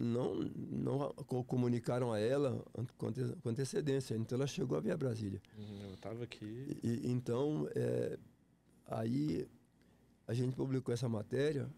Não, 0.00 0.34
não 0.34 1.12
comunicaram 1.44 2.12
a 2.12 2.20
ela 2.20 2.64
com 2.96 3.48
antecedência, 3.48 4.14
então 4.14 4.36
ela 4.36 4.46
chegou 4.46 4.78
a 4.78 4.80
vir 4.80 4.92
a 4.92 4.96
Brasília. 4.96 5.42
Uhum, 5.56 5.88
eu 5.88 5.94
estava 5.94 6.24
aqui. 6.24 6.78
E, 6.82 7.10
então, 7.10 7.68
é, 7.74 8.16
aí 8.86 9.48
a 10.26 10.34
gente 10.34 10.54
publicou 10.54 10.94
essa 10.94 11.08
matéria, 11.08 11.68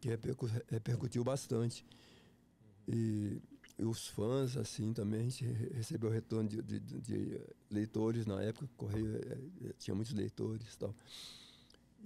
que 0.00 0.08
repercutiu 0.68 1.24
bastante. 1.24 1.84
E 2.86 3.40
e 3.78 3.84
os 3.84 4.08
fãs, 4.08 4.56
assim, 4.56 4.92
também 4.94 5.20
a 5.20 5.22
gente 5.24 5.44
recebeu 5.74 6.08
retorno 6.08 6.48
de, 6.48 6.62
de, 6.62 6.80
de 6.80 7.40
leitores 7.70 8.24
na 8.24 8.42
época, 8.42 8.68
Correio 8.74 9.16
é, 9.16 9.68
é, 9.68 9.72
tinha 9.78 9.94
muitos 9.94 10.14
leitores 10.14 10.72
e 10.72 10.78
tal. 10.78 10.94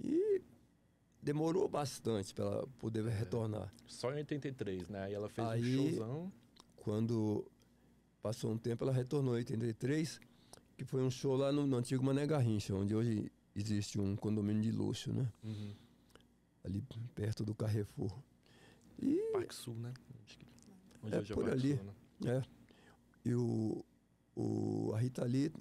E 0.03 0.41
demorou 1.21 1.67
bastante 1.67 2.33
para 2.33 2.45
ela 2.45 2.67
poder 2.79 3.05
é, 3.05 3.09
retornar. 3.09 3.71
Só 3.87 4.11
em 4.11 4.17
83, 4.17 4.89
né? 4.89 5.03
Aí 5.03 5.13
ela 5.13 5.29
fez 5.29 5.47
Aí, 5.47 5.77
um 5.77 5.89
showzão. 5.89 6.33
Quando 6.77 7.45
passou 8.21 8.51
um 8.51 8.57
tempo, 8.57 8.83
ela 8.83 8.93
retornou 8.93 9.35
em 9.35 9.37
83, 9.37 10.19
que 10.77 10.83
foi 10.83 11.01
um 11.01 11.11
show 11.11 11.35
lá 11.35 11.51
no, 11.51 11.67
no 11.67 11.77
antigo 11.77 12.03
Mané 12.03 12.25
Garrincha, 12.25 12.73
onde 12.73 12.95
hoje 12.95 13.31
existe 13.55 13.99
um 13.99 14.15
condomínio 14.15 14.61
de 14.61 14.71
luxo, 14.71 15.13
né? 15.13 15.31
Uhum. 15.43 15.73
Ali 16.63 16.83
perto 17.13 17.43
do 17.43 17.53
Carrefour. 17.53 18.11
E... 18.99 19.17
Parque 19.31 19.53
Sul, 19.53 19.75
né? 19.75 19.93
Onde 21.03 21.15
é 21.15 21.21
por 21.21 21.49
ali. 21.49 21.79
Né? 22.19 22.37
É. 22.37 22.43
E 23.25 23.35
o, 23.35 23.83
o, 24.35 24.91
a 24.93 24.99
Rita 24.99 25.23
Lee, 25.25 25.51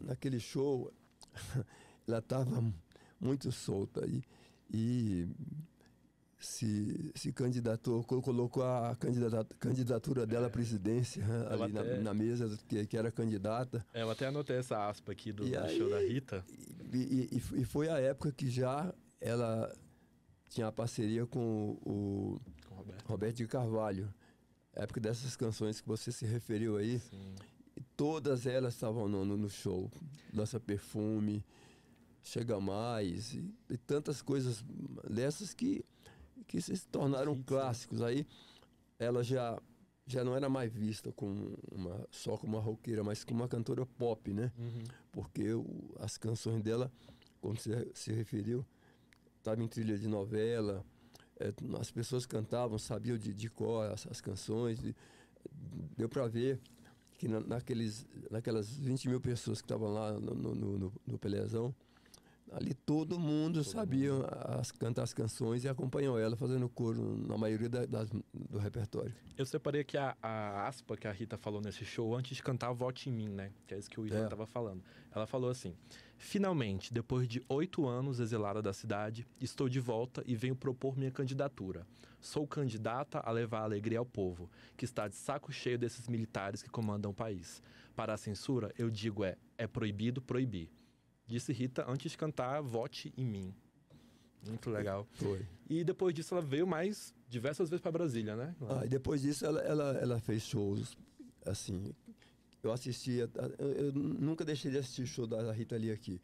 naquele 0.00 0.40
show, 0.40 0.92
ela 2.06 2.18
estava 2.18 2.62
muito 3.20 3.50
solta 3.52 4.06
e, 4.06 4.22
e 4.72 5.28
se, 6.38 7.12
se 7.14 7.32
candidatou, 7.32 8.04
colocou 8.04 8.62
a 8.62 8.96
candidatura 9.58 10.26
dela 10.26 10.46
à 10.46 10.50
presidência 10.50 11.24
né, 11.24 11.46
ali 11.50 11.72
na, 11.72 11.82
na, 12.02 12.14
mesa, 12.14 12.58
que, 12.68 12.86
que 12.86 12.96
era 12.96 13.10
candidata. 13.10 13.84
É, 13.92 14.02
eu 14.02 14.10
até 14.10 14.26
anotei 14.26 14.56
essa 14.56 14.88
aspa 14.88 15.12
aqui 15.12 15.32
do, 15.32 15.48
do 15.48 15.58
aí, 15.58 15.78
show 15.78 15.88
da 15.88 16.00
Rita. 16.00 16.44
E, 16.92 17.28
e, 17.32 17.60
e, 17.60 17.64
foi 17.64 17.88
a 17.88 17.98
época 17.98 18.30
que 18.32 18.48
já 18.50 18.92
ela 19.20 19.74
tinha 20.50 20.68
a 20.68 20.72
parceria 20.72 21.26
com 21.26 21.76
o, 21.84 22.40
com 22.68 22.74
Roberto. 22.74 23.08
Roberto 23.08 23.36
de 23.36 23.46
Carvalho 23.46 24.08
época 24.76 25.00
dessas 25.00 25.34
canções 25.34 25.80
que 25.80 25.88
você 25.88 26.12
se 26.12 26.26
referiu 26.26 26.76
aí. 26.76 26.98
Sim. 26.98 27.34
Todas 27.96 28.46
elas 28.46 28.74
estavam 28.74 29.08
no, 29.08 29.24
no, 29.24 29.48
show. 29.48 29.90
Lança 30.32 30.60
Perfume, 30.60 31.44
Chega 32.26 32.58
Mais, 32.58 33.34
e, 33.34 33.54
e, 33.70 33.76
tantas 33.76 34.20
coisas 34.20 34.64
dessas 35.08 35.54
que, 35.54 35.84
que 36.48 36.60
se 36.60 36.84
tornaram 36.88 37.36
Sim, 37.36 37.42
clássicos. 37.42 38.02
Aí 38.02 38.26
ela 38.98 39.22
já, 39.22 39.62
já 40.04 40.24
não 40.24 40.34
era 40.34 40.48
mais 40.48 40.72
vista 40.72 41.12
como 41.12 41.56
uma, 41.70 42.04
só 42.10 42.36
como 42.36 42.56
uma 42.56 42.62
roqueira, 42.62 43.04
mas 43.04 43.22
como 43.22 43.42
uma 43.42 43.48
cantora 43.48 43.86
pop, 43.86 44.34
né? 44.34 44.50
Uhum. 44.58 44.82
Porque 45.12 45.54
o, 45.54 45.94
as 46.00 46.18
canções 46.18 46.60
dela, 46.64 46.90
como 47.40 47.56
você 47.56 47.88
se 47.94 48.12
referiu, 48.12 48.66
estavam 49.38 49.64
em 49.64 49.68
trilha 49.68 49.96
de 49.96 50.08
novela, 50.08 50.84
é, 51.38 51.52
as 51.78 51.92
pessoas 51.92 52.26
cantavam, 52.26 52.76
sabiam 52.76 53.16
de, 53.16 53.32
de 53.32 53.48
cor 53.48 53.88
as, 53.88 54.04
as 54.08 54.20
canções. 54.20 54.80
Deu 55.96 56.08
para 56.08 56.26
ver 56.26 56.60
que 57.18 57.28
na, 57.28 57.38
naqueles, 57.38 58.04
naquelas 58.32 58.76
20 58.76 59.08
mil 59.10 59.20
pessoas 59.20 59.60
que 59.60 59.64
estavam 59.66 59.92
lá 59.92 60.12
no, 60.18 60.34
no, 60.34 60.54
no, 60.54 60.92
no 61.06 61.18
Pelezão, 61.20 61.72
Ali 62.52 62.74
todo 62.74 63.18
mundo 63.18 63.62
Todo 63.62 63.72
sabia 63.72 64.12
As, 64.58 64.70
cantar 64.70 65.02
as 65.02 65.12
canções 65.12 65.64
e 65.64 65.68
acompanhou 65.68 66.16
ela 66.18 66.36
fazendo 66.36 66.68
coro 66.68 67.16
na 67.26 67.36
maioria 67.36 67.68
da- 67.68 67.84
das- 67.86 68.08
do 68.32 68.58
repertório. 68.58 69.12
Eu 69.36 69.44
separei 69.44 69.80
aqui 69.80 69.96
a, 69.98 70.16
a 70.22 70.66
aspa 70.68 70.96
que 70.96 71.08
a 71.08 71.12
Rita 71.12 71.36
falou 71.36 71.60
nesse 71.60 71.84
show 71.84 72.14
antes 72.14 72.36
de 72.36 72.42
cantar 72.42 72.72
Vote 72.72 73.10
em 73.10 73.12
Mim, 73.12 73.28
né? 73.28 73.50
Que 73.66 73.74
é 73.74 73.78
isso 73.78 73.90
que 73.90 74.00
o 74.00 74.06
Ivan 74.06 74.26
É. 74.26 74.28
tava 74.28 74.46
falando. 74.46 74.82
Ela 75.14 75.26
falou 75.26 75.50
assim: 75.50 75.74
Finalmente, 76.16 76.94
depois 76.94 77.26
de 77.28 77.42
oito 77.48 77.86
anos 77.86 78.20
exilada 78.20 78.62
da 78.62 78.72
cidade, 78.72 79.26
estou 79.40 79.68
de 79.68 79.80
volta 79.80 80.22
e 80.26 80.34
venho 80.34 80.56
propor 80.56 80.96
minha 80.96 81.10
candidatura. 81.10 81.86
Sou 82.20 82.46
candidata 82.46 83.18
a 83.20 83.30
levar 83.30 83.62
alegria 83.62 83.98
ao 83.98 84.06
povo, 84.06 84.48
que 84.76 84.84
está 84.84 85.06
de 85.08 85.14
saco 85.16 85.52
cheio 85.52 85.78
desses 85.78 86.08
militares 86.08 86.62
que 86.62 86.70
comandam 86.70 87.10
o 87.10 87.14
país. 87.14 87.62
Para 87.94 88.14
a 88.14 88.16
censura, 88.16 88.72
eu 88.78 88.88
digo 88.88 89.24
é: 89.24 89.36
é 89.58 89.66
proibido 89.66 90.22
proibir. 90.22 90.70
Disse 91.26 91.52
Rita 91.52 91.84
antes 91.88 92.12
de 92.12 92.18
cantar 92.18 92.60
Vote 92.62 93.12
em 93.16 93.24
Mim. 93.24 93.54
Muito 94.46 94.70
legal. 94.70 95.06
Foi. 95.14 95.44
E 95.68 95.82
depois 95.82 96.14
disso 96.14 96.34
ela 96.34 96.42
veio 96.42 96.66
mais 96.66 97.12
diversas 97.28 97.68
vezes 97.68 97.82
para 97.82 97.90
Brasília, 97.90 98.36
né? 98.36 98.54
Ah, 98.68 98.84
e 98.84 98.88
depois 98.88 99.22
disso 99.22 99.44
ela, 99.44 99.60
ela, 99.60 99.92
ela 99.98 100.20
fez 100.20 100.42
shows, 100.44 100.96
assim, 101.44 101.92
eu 102.62 102.70
assistia, 102.70 103.28
eu, 103.58 103.92
nunca 103.92 104.44
deixei 104.44 104.70
de 104.70 104.78
assistir 104.78 105.06
show 105.06 105.26
da 105.26 105.50
Rita 105.52 105.76
Lee 105.76 105.90
aqui. 105.90 106.20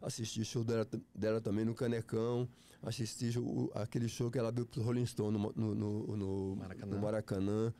Assisti 0.00 0.44
show 0.44 0.62
dela, 0.62 0.86
dela 1.14 1.40
também 1.40 1.64
no 1.64 1.74
Canecão, 1.74 2.48
assisti 2.82 3.30
aquele 3.74 4.08
show 4.08 4.30
que 4.30 4.38
ela 4.38 4.50
abriu 4.50 4.66
pro 4.66 4.82
Rolling 4.82 5.06
Stone 5.06 5.36
no, 5.36 5.52
no, 5.56 5.74
no, 5.74 6.16
no- 6.16 6.56
Maracanã. 6.56 7.00
Maracanã. 7.00 7.74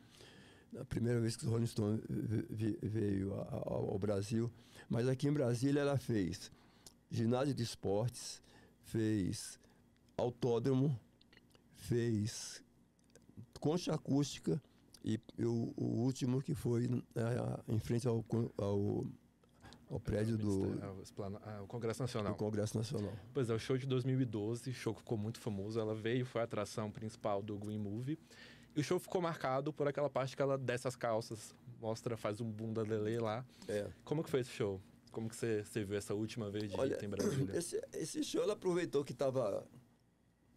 A 0.77 0.83
primeira 0.83 1.21
vez 1.21 1.37
que 1.37 1.45
o 1.45 1.49
Rolling 1.49 1.67
Stone 1.67 2.01
ve- 2.09 2.45
ve- 2.49 2.79
veio 2.83 3.33
ao 3.33 3.97
Brasil. 3.97 4.51
Mas 4.89 5.07
aqui 5.07 5.27
em 5.27 5.31
Brasília 5.31 5.79
ela 5.79 5.97
fez 5.97 6.51
ginásio 7.15 7.53
de 7.53 7.63
esportes, 7.63 8.41
fez 8.83 9.59
autódromo, 10.17 10.97
fez 11.75 12.63
concha 13.59 13.93
acústica 13.93 14.61
e 15.03 15.19
eu- 15.37 15.73
o 15.75 15.83
último 16.03 16.41
que 16.41 16.53
foi 16.53 16.85
eh, 17.15 17.59
em 17.67 17.79
frente 17.79 18.07
ao, 18.07 18.23
ao, 18.57 19.05
ao 19.89 19.99
prédio 19.99 20.37
do, 20.37 20.47
Ministério- 20.67 21.39
ah, 21.45 21.61
o 21.61 21.67
Congresso 21.67 21.99
do 21.99 22.03
Nacional. 22.03 22.35
Congresso 22.35 22.77
Nacional. 22.77 23.13
Pois 23.33 23.49
é, 23.49 23.53
o 23.53 23.59
show 23.59 23.77
de 23.77 23.85
2012, 23.85 24.69
o 24.69 24.73
show 24.73 24.93
que 24.93 24.99
ficou 25.01 25.17
muito 25.17 25.39
famoso. 25.39 25.79
Ela 25.79 25.95
veio, 25.95 26.25
foi 26.25 26.41
a 26.41 26.43
atração 26.43 26.89
principal 26.91 27.41
do 27.41 27.57
Green 27.57 27.79
Movie. 27.79 28.17
E 28.75 28.81
o 28.81 28.83
show 28.83 28.99
ficou 28.99 29.21
marcado 29.21 29.71
por 29.71 29.87
aquela 29.87 30.09
parte 30.09 30.35
que 30.35 30.41
ela 30.41 30.57
desce 30.57 30.87
as 30.87 30.95
calças, 30.95 31.55
mostra, 31.79 32.17
faz 32.17 32.41
um 32.41 32.49
bunda 32.51 32.81
lelê 32.81 33.19
lá. 33.19 33.45
É. 33.67 33.89
Como 34.03 34.23
que 34.23 34.29
foi 34.29 34.41
esse 34.41 34.49
show? 34.51 34.81
Como 35.15 35.29
que 35.29 35.35
você, 35.37 35.63
você 35.63 35.85
viu 35.85 35.95
essa 35.97 36.13
última 36.13 36.51
vez 36.51 36.69
de 36.69 36.77
Olha, 36.77 36.99
em 37.01 37.07
Brasília? 37.07 37.55
esse, 37.57 37.81
esse 37.93 38.21
show 38.21 38.43
ela 38.43 38.51
aproveitou 38.51 39.01
que 39.01 39.13
estava 39.13 39.65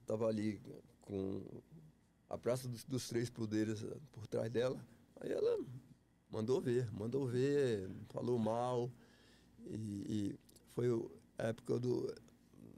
tava 0.04 0.26
ali 0.26 0.60
com 1.00 1.44
a 2.28 2.36
Praça 2.36 2.66
dos, 2.66 2.84
dos 2.84 3.08
Três 3.08 3.30
Poderes 3.30 3.84
eh, 3.84 3.96
por 4.10 4.26
trás 4.26 4.50
dela. 4.50 4.84
Aí 5.20 5.30
ela 5.30 5.64
mandou 6.28 6.60
ver, 6.60 6.92
mandou 6.92 7.24
ver, 7.24 7.88
falou 8.08 8.36
mal. 8.36 8.90
E, 9.64 9.76
e 9.76 10.38
foi 10.74 10.88
a 11.38 11.46
época 11.46 11.78
do. 11.78 12.12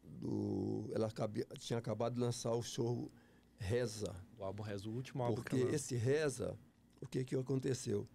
do 0.04 0.86
ela 0.92 1.10
tinha 1.58 1.78
acabado 1.78 2.12
de 2.12 2.20
lançar 2.20 2.52
o 2.52 2.62
show 2.62 3.10
Reza. 3.56 4.14
O 4.36 4.44
álbum 4.44 4.62
Reza, 4.62 4.86
o 4.86 4.92
último 4.92 5.22
álbum 5.22 5.36
Porque 5.36 5.56
ela... 5.56 5.74
esse 5.74 5.96
Reza, 5.96 6.58
o 7.00 7.06
que 7.06 7.24
que 7.24 7.34
aconteceu? 7.34 8.06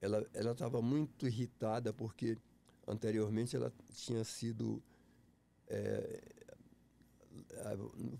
Ela 0.00 0.24
ela 0.32 0.52
estava 0.52 0.80
muito 0.80 1.26
irritada 1.26 1.92
porque 1.92 2.38
anteriormente 2.86 3.56
ela 3.56 3.72
tinha 3.94 4.24
sido 4.24 4.82
é, 5.68 6.20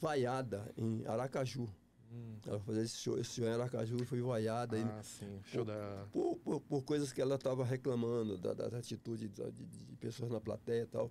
vaiada 0.00 0.72
em 0.76 1.04
Aracaju. 1.06 1.68
Hum, 2.12 2.36
Ela 2.46 2.60
fazia 2.60 2.82
esse 2.82 2.96
show, 2.98 3.18
esse 3.18 3.30
show 3.30 3.44
em 3.46 3.50
Aracaju 3.50 3.96
e 4.02 4.04
foi 4.04 4.20
vaiada 4.20 4.78
e 4.78 4.82
ah, 4.82 5.02
sim, 5.02 5.38
o 5.38 5.42
show 5.44 5.64
da... 5.64 6.06
por, 6.12 6.36
por, 6.38 6.60
por 6.60 6.82
coisas 6.84 7.10
que 7.12 7.20
ela 7.22 7.36
estava 7.36 7.64
reclamando, 7.64 8.36
da, 8.36 8.52
da 8.52 8.66
atitude 8.78 9.28
de, 9.28 9.50
de- 9.50 9.64
de 9.66 9.96
pessoas 9.96 10.30
na 10.30 10.40
plateia 10.40 10.82
e 10.82 10.86
tal. 10.86 11.10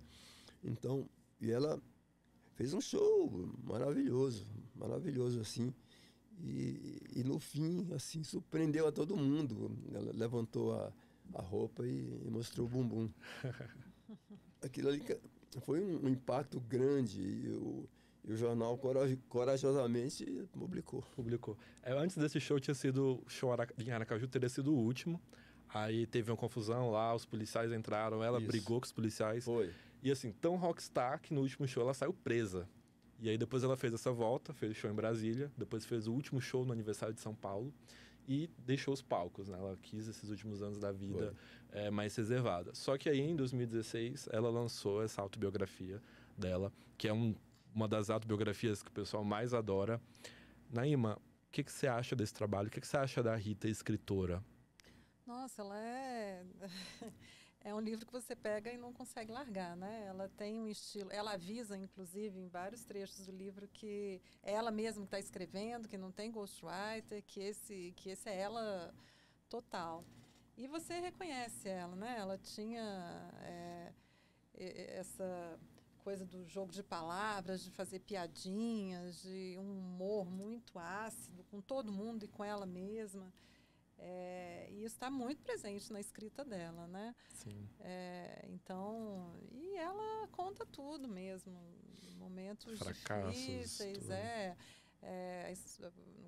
Então, 0.62 1.08
e 1.40 1.50
ela 1.50 1.80
fez 2.54 2.72
um 2.72 2.80
show 2.80 3.28
maravilhoso, 3.64 4.46
maravilhoso 4.76 5.40
assim. 5.40 5.74
E, 6.40 7.00
e 7.16 7.24
no 7.24 7.38
fim, 7.40 7.92
assim, 7.92 8.22
surpreendeu 8.22 8.86
a 8.86 8.92
todo 8.92 9.16
mundo. 9.16 9.76
Ela 9.92 10.12
levantou 10.14 10.72
a, 10.72 10.92
a 11.34 11.42
roupa 11.42 11.86
e, 11.86 12.22
e 12.26 12.30
mostrou 12.30 12.66
o 12.66 12.70
bumbum. 12.70 13.08
Aquilo 14.62 14.88
ali 14.88 15.02
foi 15.60 15.80
um, 15.80 16.06
um 16.06 16.08
impacto 16.08 16.60
grande 16.60 17.20
e 17.20 17.48
o, 17.50 17.88
e 18.24 18.32
o 18.32 18.36
jornal 18.36 18.76
coraj- 18.78 19.18
corajosamente 19.28 20.24
publicou. 20.52 21.02
publicou. 21.14 21.58
É, 21.82 21.92
antes 21.92 22.16
desse 22.16 22.38
show 22.40 22.58
tinha 22.60 22.74
sido 22.74 23.22
o 23.26 23.28
show 23.28 23.50
em 23.78 23.90
Aracaju 23.90 24.26
teria 24.28 24.48
sido 24.48 24.72
o 24.72 24.78
último. 24.78 25.20
Aí 25.68 26.06
teve 26.06 26.30
uma 26.30 26.36
confusão 26.36 26.90
lá, 26.90 27.14
os 27.14 27.24
policiais 27.24 27.72
entraram, 27.72 28.22
ela 28.22 28.38
Isso. 28.38 28.46
brigou 28.46 28.78
com 28.78 28.84
os 28.84 28.92
policiais. 28.92 29.44
Foi. 29.44 29.72
E 30.02 30.10
assim, 30.10 30.32
tão 30.32 30.56
rockstar 30.56 31.20
que 31.20 31.32
no 31.32 31.40
último 31.40 31.66
show 31.66 31.82
ela 31.82 31.94
saiu 31.94 32.12
presa. 32.12 32.68
E 33.18 33.28
aí 33.28 33.38
depois 33.38 33.62
ela 33.62 33.76
fez 33.76 33.94
essa 33.94 34.12
volta, 34.12 34.52
fez 34.52 34.72
o 34.72 34.74
show 34.74 34.90
em 34.90 34.94
Brasília, 34.94 35.50
depois 35.56 35.86
fez 35.86 36.06
o 36.08 36.12
último 36.12 36.40
show 36.40 36.64
no 36.64 36.72
aniversário 36.72 37.14
de 37.14 37.20
São 37.20 37.34
Paulo 37.34 37.72
e 38.28 38.48
deixou 38.58 38.94
os 38.94 39.02
palcos, 39.02 39.48
né? 39.48 39.58
Ela 39.58 39.76
quis 39.82 40.06
esses 40.08 40.28
últimos 40.30 40.62
anos 40.62 40.78
da 40.78 40.92
vida 40.92 41.34
eh, 41.72 41.90
mais 41.90 42.14
reservada. 42.16 42.74
Só 42.74 42.96
que 42.98 43.08
aí 43.08 43.20
em 43.20 43.34
2016 43.36 44.28
ela 44.32 44.48
lançou 44.50 45.02
essa 45.02 45.20
autobiografia 45.22 46.00
dela, 46.36 46.72
que 46.98 47.08
é 47.08 47.12
um- 47.12 47.34
uma 47.74 47.88
das 47.88 48.10
autobiografias 48.10 48.82
que 48.82 48.88
o 48.90 48.92
pessoal 48.92 49.24
mais 49.24 49.54
adora. 49.54 50.00
Naima, 50.70 51.16
o 51.16 51.50
que, 51.50 51.64
que 51.64 51.72
você 51.72 51.86
acha 51.86 52.14
desse 52.14 52.32
trabalho? 52.34 52.68
O 52.68 52.70
que, 52.70 52.80
que 52.80 52.86
você 52.86 52.96
acha 52.96 53.22
da 53.22 53.34
Rita 53.36 53.68
escritora? 53.68 54.42
Nossa, 55.26 55.62
ela 55.62 55.78
é. 55.78 56.44
É 57.64 57.72
um 57.72 57.80
livro 57.80 58.04
que 58.04 58.12
você 58.12 58.34
pega 58.34 58.72
e 58.72 58.76
não 58.76 58.92
consegue 58.92 59.30
largar, 59.30 59.76
né? 59.76 60.06
Ela 60.08 60.28
tem 60.36 60.58
um 60.58 60.68
estilo. 60.68 61.12
Ela 61.12 61.34
avisa, 61.34 61.76
inclusive, 61.76 62.40
em 62.40 62.48
vários 62.48 62.84
trechos 62.84 63.26
do 63.26 63.32
livro 63.32 63.68
que 63.68 64.20
ela 64.42 64.72
mesma 64.72 65.04
está 65.04 65.18
escrevendo, 65.18 65.88
que 65.88 65.96
não 65.96 66.10
tem 66.10 66.32
ghostwriter, 66.32 67.22
que 67.24 67.40
esse, 67.40 67.92
que 67.96 68.10
esse 68.10 68.28
é 68.28 68.36
ela 68.36 68.92
total. 69.48 70.04
E 70.56 70.66
você 70.66 70.98
reconhece 70.98 71.68
ela, 71.68 71.94
né? 71.94 72.16
Ela 72.18 72.36
tinha 72.36 73.30
é, 73.42 73.92
essa 74.98 75.58
coisa 76.02 76.26
do 76.26 76.44
jogo 76.48 76.72
de 76.72 76.82
palavras, 76.82 77.62
de 77.62 77.70
fazer 77.70 78.00
piadinhas, 78.00 79.22
de 79.22 79.56
um 79.58 79.78
humor 79.78 80.28
muito 80.28 80.78
ácido 80.78 81.44
com 81.44 81.60
todo 81.60 81.92
mundo 81.92 82.24
e 82.24 82.28
com 82.28 82.44
ela 82.44 82.66
mesma. 82.66 83.32
É, 84.04 84.66
e 84.70 84.84
isso 84.84 84.96
está 84.96 85.08
muito 85.08 85.42
presente 85.42 85.92
na 85.92 86.00
escrita 86.00 86.44
dela, 86.44 86.88
né? 86.88 87.14
Sim. 87.28 87.68
É, 87.78 88.46
então, 88.48 89.38
e 89.52 89.76
ela 89.76 90.26
conta 90.28 90.66
tudo 90.66 91.08
mesmo, 91.08 91.56
momentos 92.18 92.78
Fracassos, 92.78 93.32
difíceis, 93.36 93.98
tudo. 93.98 94.12
é, 94.12 94.56
é, 95.02 95.54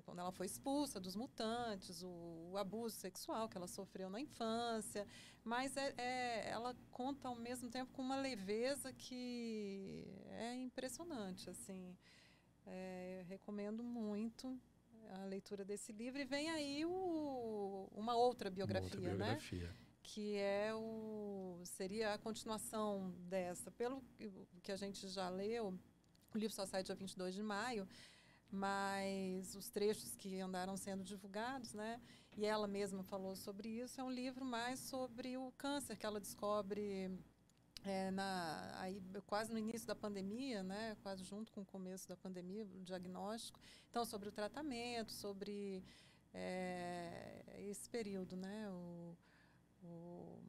quando 0.05 0.19
ela 0.19 0.31
foi 0.31 0.45
expulsa 0.45 0.99
dos 1.01 1.15
mutantes, 1.17 2.01
o, 2.01 2.49
o 2.51 2.57
abuso 2.57 2.95
sexual 2.95 3.49
que 3.49 3.57
ela 3.57 3.67
sofreu 3.67 4.09
na 4.09 4.21
infância, 4.21 5.05
mas 5.43 5.75
é, 5.75 5.93
é- 5.97 6.49
ela 6.49 6.73
conta 6.91 7.27
ao 7.27 7.35
mesmo 7.35 7.69
tempo 7.69 7.91
com 7.91 8.01
uma 8.01 8.15
leveza 8.17 8.93
que 8.93 10.05
é 10.29 10.55
impressionante, 10.55 11.49
assim. 11.49 11.95
É, 12.65 13.19
eu 13.21 13.25
recomendo 13.25 13.83
muito 13.83 14.59
a 15.11 15.25
leitura 15.25 15.63
desse 15.65 15.91
livro 15.91 16.19
e 16.21 16.25
vem 16.25 16.49
aí 16.49 16.85
o, 16.85 17.87
uma 17.93 18.15
outra 18.15 18.49
biografia, 18.49 18.99
Uma 18.99 19.09
outra 19.09 19.17
né? 19.17 19.25
biografia. 19.25 19.75
que 20.03 20.35
é 20.37 20.73
o 20.73 21.61
seria 21.65 22.13
a 22.13 22.17
continuação 22.17 23.11
dessa. 23.27 23.71
Pelo 23.71 24.01
que- 24.17 24.31
que 24.63 24.71
a 24.71 24.75
gente 24.75 25.07
já 25.07 25.29
leu, 25.29 25.77
o 26.33 26.37
livro 26.37 26.53
só 26.55 26.65
sai 26.65 26.83
dia 26.83 26.95
22 26.95 27.33
de 27.33 27.41
maio, 27.43 27.87
mas 28.51 29.55
os 29.55 29.69
trechos 29.69 30.15
que 30.15 30.39
andaram 30.39 30.77
sendo 30.77 31.03
divulgados, 31.03 31.73
né? 31.73 31.99
E 32.37 32.45
ela 32.45 32.67
mesma 32.67 33.03
falou 33.03 33.35
sobre 33.35 33.69
isso, 33.69 33.99
é 33.99 34.03
um 34.03 34.11
livro 34.11 34.45
mais 34.45 34.79
sobre 34.79 35.37
o 35.37 35.51
câncer 35.57 35.97
que 35.97 36.05
ela 36.05 36.19
descobre 36.19 37.09
é, 37.85 38.09
na, 38.11 38.75
aí, 38.79 39.01
quase 39.27 39.51
no 39.51 39.59
início 39.59 39.87
da 39.87 39.95
pandemia, 39.95 40.63
né? 40.63 40.97
Quase 41.03 41.23
junto 41.23 41.51
com 41.51 41.61
o 41.61 41.65
começo 41.65 42.07
da 42.09 42.15
pandemia, 42.17 42.65
o 42.65 42.83
diagnóstico. 42.83 43.59
Então, 43.89 44.03
sobre 44.03 44.29
o 44.29 44.31
tratamento, 44.31 45.11
sobre 45.11 45.83
é, 46.33 47.43
esse 47.69 47.89
período, 47.89 48.35
né? 48.35 48.69
O, 48.69 49.15
o, 49.83 50.39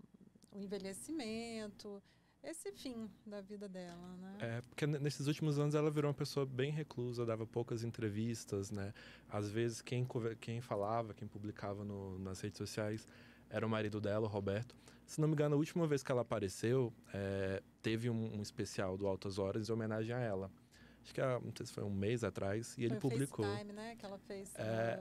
o 0.53 0.61
envelhecimento, 0.61 2.03
esse 2.43 2.73
fim 2.73 3.11
da 3.27 3.41
vida 3.41 3.69
dela, 3.69 4.17
né? 4.17 4.37
É, 4.41 4.61
porque 4.63 4.87
ne- 4.87 4.99
nesses 4.99 5.27
últimos 5.27 5.59
anos 5.59 5.75
ela 5.75 5.91
virou 5.91 6.09
uma 6.09 6.17
pessoa 6.17 6.47
bem 6.47 6.71
reclusa, 6.71 7.27
dava 7.27 7.47
poucas 7.47 7.83
entrevistas, 7.83 8.71
né? 8.71 8.95
Às 9.29 9.51
vezes 9.51 9.83
quem, 9.83 10.07
quem 10.41 10.61
falava, 10.61 11.13
quem 11.13 11.27
publicava 11.29 11.85
no- 11.85 12.19
nas 12.19 12.41
redes 12.41 12.57
sociais 12.59 13.07
era 13.51 13.67
o 13.67 13.69
marido 13.69 14.01
dela, 14.01 14.27
o 14.27 14.31
Roberto. 14.31 14.75
Se 15.07 15.21
não 15.21 15.29
me 15.29 15.35
engano, 15.35 15.55
a 15.55 15.59
última 15.59 15.87
vez 15.87 16.03
que 16.03 16.11
ela 16.11 16.23
apareceu, 16.23 16.93
é, 17.15 17.63
teve 17.81 18.11
um, 18.11 18.37
um, 18.37 18.43
especial 18.43 18.97
do 18.97 19.07
Altas 19.07 19.39
Horas 19.39 19.69
em 19.69 19.73
homenagem 19.73 20.15
a 20.15 20.19
ela. 20.19 20.51
Acho 21.03 21.15
que, 21.15 21.21
não 21.21 21.53
sei 21.57 21.67
se 21.67 21.73
foi 21.73 21.85
um 21.85 21.91
mês 21.91 22.25
atrás, 22.25 22.73
e 22.73 22.75
foi 22.75 22.85
ele 22.85 22.97
publicou. 22.97 23.45
FaceTime, 23.45 23.73
né? 23.73 23.95
Que 23.97 24.05
ela 24.05 24.19
fez. 24.19 24.53
É, 24.57 24.99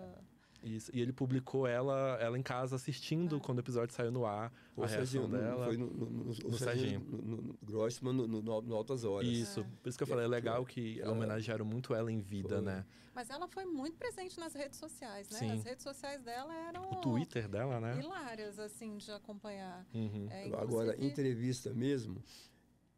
isso, 0.66 0.92
e 0.94 1.00
ele 1.00 1.14
publicou 1.14 1.68
ela, 1.68 2.18
ela 2.20 2.38
em 2.38 2.42
casa 2.42 2.76
assistindo 2.76 3.36
ah. 3.36 3.40
quando 3.40 3.60
o 3.60 3.62
episódio 3.62 3.94
saiu 3.94 4.12
no 4.12 4.26
ar, 4.26 4.52
Ou 4.76 4.84
a 4.84 4.88
reação 4.88 5.30
dela. 5.30 5.66
Foi 5.66 5.78
no, 5.78 5.88
no, 5.88 6.06
no, 6.10 6.26
no 6.26 6.58
Serginho. 6.58 7.00
No, 7.02 7.38
no, 7.38 7.58
Grossman, 7.62 8.14
no, 8.14 8.28
no, 8.28 8.62
no, 8.62 8.76
Altas 8.76 9.04
Horas. 9.04 9.28
Isso, 9.28 9.60
é. 9.60 9.64
por 9.82 9.90
isso 9.90 9.98
que 9.98 10.04
eu 10.04 10.08
falei, 10.08 10.26
é 10.26 10.28
legal 10.28 10.66
que 10.66 11.00
é, 11.00 11.10
homenagearam 11.10 11.66
muito 11.66 11.94
ela 11.94 12.12
em 12.12 12.20
vida, 12.20 12.56
foi. 12.56 12.62
né? 12.62 12.86
Mas 13.14 13.30
ela 13.30 13.48
foi 13.48 13.64
muito 13.66 13.98
presente 13.98 14.40
nas 14.40 14.54
redes 14.54 14.78
sociais, 14.78 15.30
né? 15.30 15.40
Sim. 15.40 15.52
As 15.52 15.64
redes 15.64 15.84
sociais 15.84 16.22
dela 16.22 16.54
eram... 16.68 16.92
O 16.92 16.96
Twitter 16.96 17.48
dela, 17.48 17.80
né? 17.80 18.00
Hilárias, 18.00 18.60
assim, 18.60 18.98
de 18.98 19.12
acompanhar. 19.12 19.86
Uhum. 19.94 20.28
É, 20.30 20.48
Agora, 20.56 21.02
entrevista 21.04 21.74
mesmo, 21.74 22.22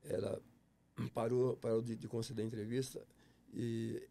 ela 0.04 0.42
parou, 1.14 1.56
parou 1.58 1.82
de, 1.82 1.96
de 1.96 2.08
conceder 2.08 2.46
entrevista 2.46 3.06
e 3.54 4.02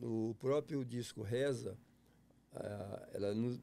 no 0.00 0.34
próprio 0.38 0.84
disco 0.84 1.22
Reza, 1.22 1.78
ela 3.12 3.34
nos, 3.34 3.60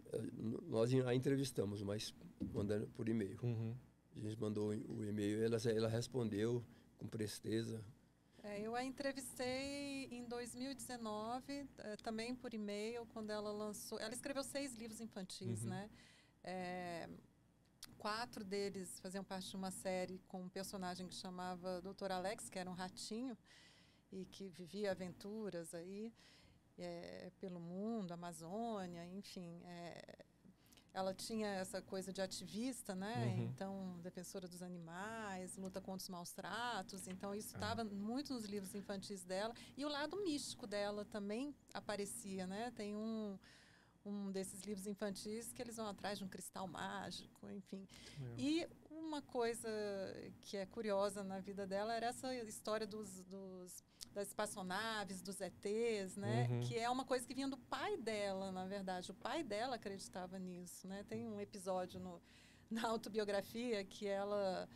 nós 0.68 0.94
a 1.06 1.16
entrevistamos, 1.16 1.82
mas 1.82 2.14
mandando 2.54 2.88
por 2.88 3.08
e-mail. 3.08 3.40
Uhum. 3.42 3.76
A 4.16 4.20
gente 4.20 4.40
mandou 4.40 4.70
o 4.70 5.06
e-mail, 5.06 5.44
ela, 5.44 5.58
ela 5.74 5.88
respondeu 5.88 6.64
com 6.98 7.08
presteza. 7.08 7.84
É, 8.44 8.60
eu 8.60 8.76
a 8.76 8.84
entrevistei 8.84 10.06
em 10.12 10.26
2019, 10.26 11.70
eh, 11.78 11.96
também 12.04 12.34
por 12.36 12.54
e-mail, 12.54 13.06
quando 13.14 13.30
ela 13.30 13.52
lançou. 13.52 14.00
Ela 14.00 14.14
escreveu 14.14 14.44
seis 14.44 14.74
livros 14.74 15.00
infantis, 15.00 15.64
Uhum. 15.64 15.70
né? 15.70 15.90
É, 16.44 17.08
quatro 18.00 18.44
deles 18.44 19.00
faziam 19.00 19.24
parte 19.24 19.50
de 19.52 19.56
uma 19.56 19.70
série 19.70 20.20
com 20.28 20.42
um 20.42 20.50
personagem 20.50 21.08
que 21.08 21.14
chamava 21.14 21.82
Dr. 21.82 22.12
Alex, 22.12 22.50
que 22.50 22.58
era 22.58 22.70
um 22.70 22.74
ratinho 22.74 23.38
e 24.12 24.26
que 24.26 24.50
vivia 24.50 24.92
aventuras 24.92 25.74
aí 25.76 26.12
é, 26.84 27.32
pelo 27.40 27.60
mundo, 27.60 28.12
Amazônia, 28.12 29.06
enfim. 29.08 29.62
é, 29.66 30.26
ela 30.94 31.14
tinha 31.14 31.48
essa 31.48 31.82
coisa 31.82 32.12
de 32.12 32.22
ativista, 32.22 32.94
né? 32.94 33.16
Uhum. 33.38 33.44
Então, 33.46 34.00
defensora 34.04 34.46
dos 34.46 34.62
animais, 34.62 35.56
luta 35.56 35.80
contra 35.80 36.04
os 36.04 36.10
maus 36.10 36.32
tratos. 36.34 37.08
Então, 37.08 37.34
isso 37.34 37.56
Ah. 37.56 37.60
estava 37.60 37.84
muito 37.86 38.34
nos 38.34 38.44
livros 38.44 38.76
infantis 38.76 39.24
dela. 39.24 39.54
E 39.78 39.86
o 39.86 39.90
lado 39.90 40.18
místico 40.18 40.68
dela 40.68 41.06
também 41.06 41.56
aparecia, 41.74 42.46
né? 42.46 42.72
Tem 42.76 42.94
um, 42.94 43.40
um 44.06 44.32
desses 44.34 44.64
livros 44.64 44.86
infantis 44.86 45.54
que 45.54 45.62
eles 45.62 45.78
vão 45.78 45.88
atrás 45.88 46.18
de 46.18 46.26
um 46.26 46.28
cristal 46.28 46.68
mágico, 46.68 47.50
enfim. 47.50 47.88
E 48.38 48.68
uma 48.90 49.22
coisa 49.22 49.70
que 50.42 50.58
é 50.58 50.66
curiosa 50.66 51.24
na 51.24 51.40
vida 51.40 51.66
dela 51.66 51.94
era 51.94 52.08
essa 52.08 52.36
história 52.36 52.86
dos, 52.86 53.22
dos 53.24 53.82
das 54.14 54.28
espaçonaves, 54.28 55.22
dos 55.22 55.40
ETs, 55.42 56.16
né? 56.18 56.48
Uhum. 56.50 56.60
Que 56.62 56.78
é 56.78 56.90
uma 56.90 57.06
coisa 57.06 57.26
que 57.26 57.34
vinha 57.34 57.48
do 57.48 57.58
pai 57.58 57.98
dela, 57.98 58.52
na 58.52 58.66
verdade. 58.66 59.12
O 59.12 59.14
pai 59.14 59.44
dela 59.44 59.76
acreditava 59.76 60.38
nisso, 60.38 60.88
né? 60.88 61.04
Tem 61.08 61.28
um 61.28 61.40
episódio 61.40 62.00
no, 62.00 62.22
na 62.70 62.88
autobiografia 62.88 63.84
que 63.84 64.08
ela 64.08 64.68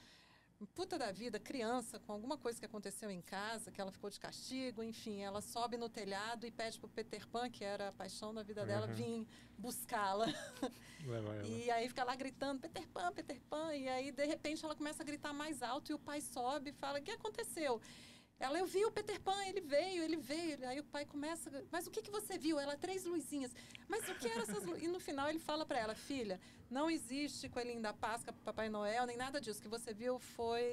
puta 0.73 0.97
da 0.97 1.11
vida, 1.11 1.37
criança, 1.37 1.99
com 1.99 2.13
alguma 2.13 2.37
coisa 2.37 2.57
que 2.57 2.65
aconteceu 2.65 3.11
em 3.11 3.21
casa, 3.21 3.71
que 3.71 3.79
ela 3.81 3.91
ficou 3.91 4.09
de 4.09 4.19
castigo, 4.19 4.81
enfim, 4.81 5.21
ela 5.21 5.41
sobe 5.41 5.75
no 5.77 5.89
telhado 5.89 6.47
e 6.47 6.51
pede 6.51 6.79
pro 6.79 6.87
Peter 6.87 7.27
Pan, 7.27 7.49
que 7.49 7.63
era 7.63 7.89
a 7.89 7.91
paixão 7.91 8.33
da 8.33 8.41
vida 8.41 8.65
dela, 8.65 8.87
Uhum. 8.87 8.93
vir 8.93 9.27
buscá-la. 9.57 10.25
E 11.45 11.69
aí 11.69 11.87
fica 11.87 12.03
lá 12.03 12.15
gritando, 12.15 12.61
Peter 12.61 12.87
Pan, 12.87 13.11
Peter 13.11 13.39
Pan. 13.49 13.75
E 13.75 13.87
aí, 13.87 14.11
de 14.11 14.25
repente, 14.25 14.63
ela 14.65 14.75
começa 14.75 15.03
a 15.03 15.05
gritar 15.05 15.33
mais 15.33 15.61
alto 15.61 15.91
e 15.91 15.93
o 15.93 15.99
pai 15.99 16.19
sobe 16.21 16.71
e 16.71 16.73
fala, 16.73 16.99
o 16.99 17.03
que 17.03 17.11
aconteceu? 17.11 17.79
Ela, 18.45 18.59
eu 18.59 18.67
vi 18.67 18.85
o 18.85 18.91
Peter 18.91 19.19
Pan, 19.19 19.43
ele 19.47 19.59
veio, 19.59 20.03
ele 20.03 20.17
veio. 20.17 20.55
Aí 20.67 20.79
o 20.79 20.83
pai 20.83 21.03
começa, 21.03 21.49
mas 21.71 21.87
o 21.87 21.91
que, 21.91 21.99
que 22.03 22.11
você 22.11 22.37
viu? 22.37 22.59
Ela, 22.59 22.77
três 22.77 23.03
luzinhas. 23.03 23.51
Mas 23.87 24.07
o 24.07 24.13
que 24.13 24.27
eram 24.27 24.43
essas 24.43 24.63
luzinhas? 24.63 24.83
E 24.83 24.87
no 24.87 24.99
final 24.99 25.27
ele 25.27 25.39
fala 25.39 25.65
para 25.65 25.79
ela, 25.79 25.95
filha, 25.95 26.39
não 26.69 26.87
existe 26.87 27.49
coelhinho 27.49 27.81
da 27.81 27.91
Páscoa, 27.91 28.31
Papai 28.45 28.69
Noel, 28.69 29.07
nem 29.07 29.17
nada 29.17 29.41
disso. 29.41 29.59
O 29.59 29.63
que 29.63 29.67
você 29.67 29.95
viu 29.95 30.19
foi 30.19 30.63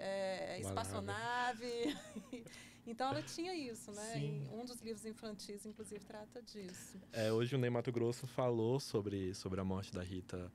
é, 0.00 0.58
espaçonave. 0.60 1.96
então 2.84 3.08
ela 3.10 3.22
tinha 3.22 3.54
isso, 3.54 3.92
né? 3.92 4.14
Um 4.52 4.64
dos 4.64 4.80
livros 4.80 5.06
infantis, 5.06 5.64
inclusive, 5.64 6.04
trata 6.04 6.42
disso. 6.42 7.00
É, 7.12 7.32
hoje 7.32 7.54
o 7.54 7.58
Ney 7.58 7.70
Mato 7.70 7.92
Grosso 7.92 8.26
falou 8.26 8.80
sobre, 8.80 9.34
sobre 9.34 9.60
a 9.60 9.64
morte 9.64 9.92
da 9.94 10.02
Rita, 10.02 10.50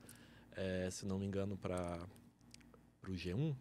é, 0.52 0.90
se 0.90 1.06
não 1.06 1.18
me 1.18 1.24
engano, 1.24 1.56
para 1.56 2.06
o 3.08 3.12
G1. 3.12 3.56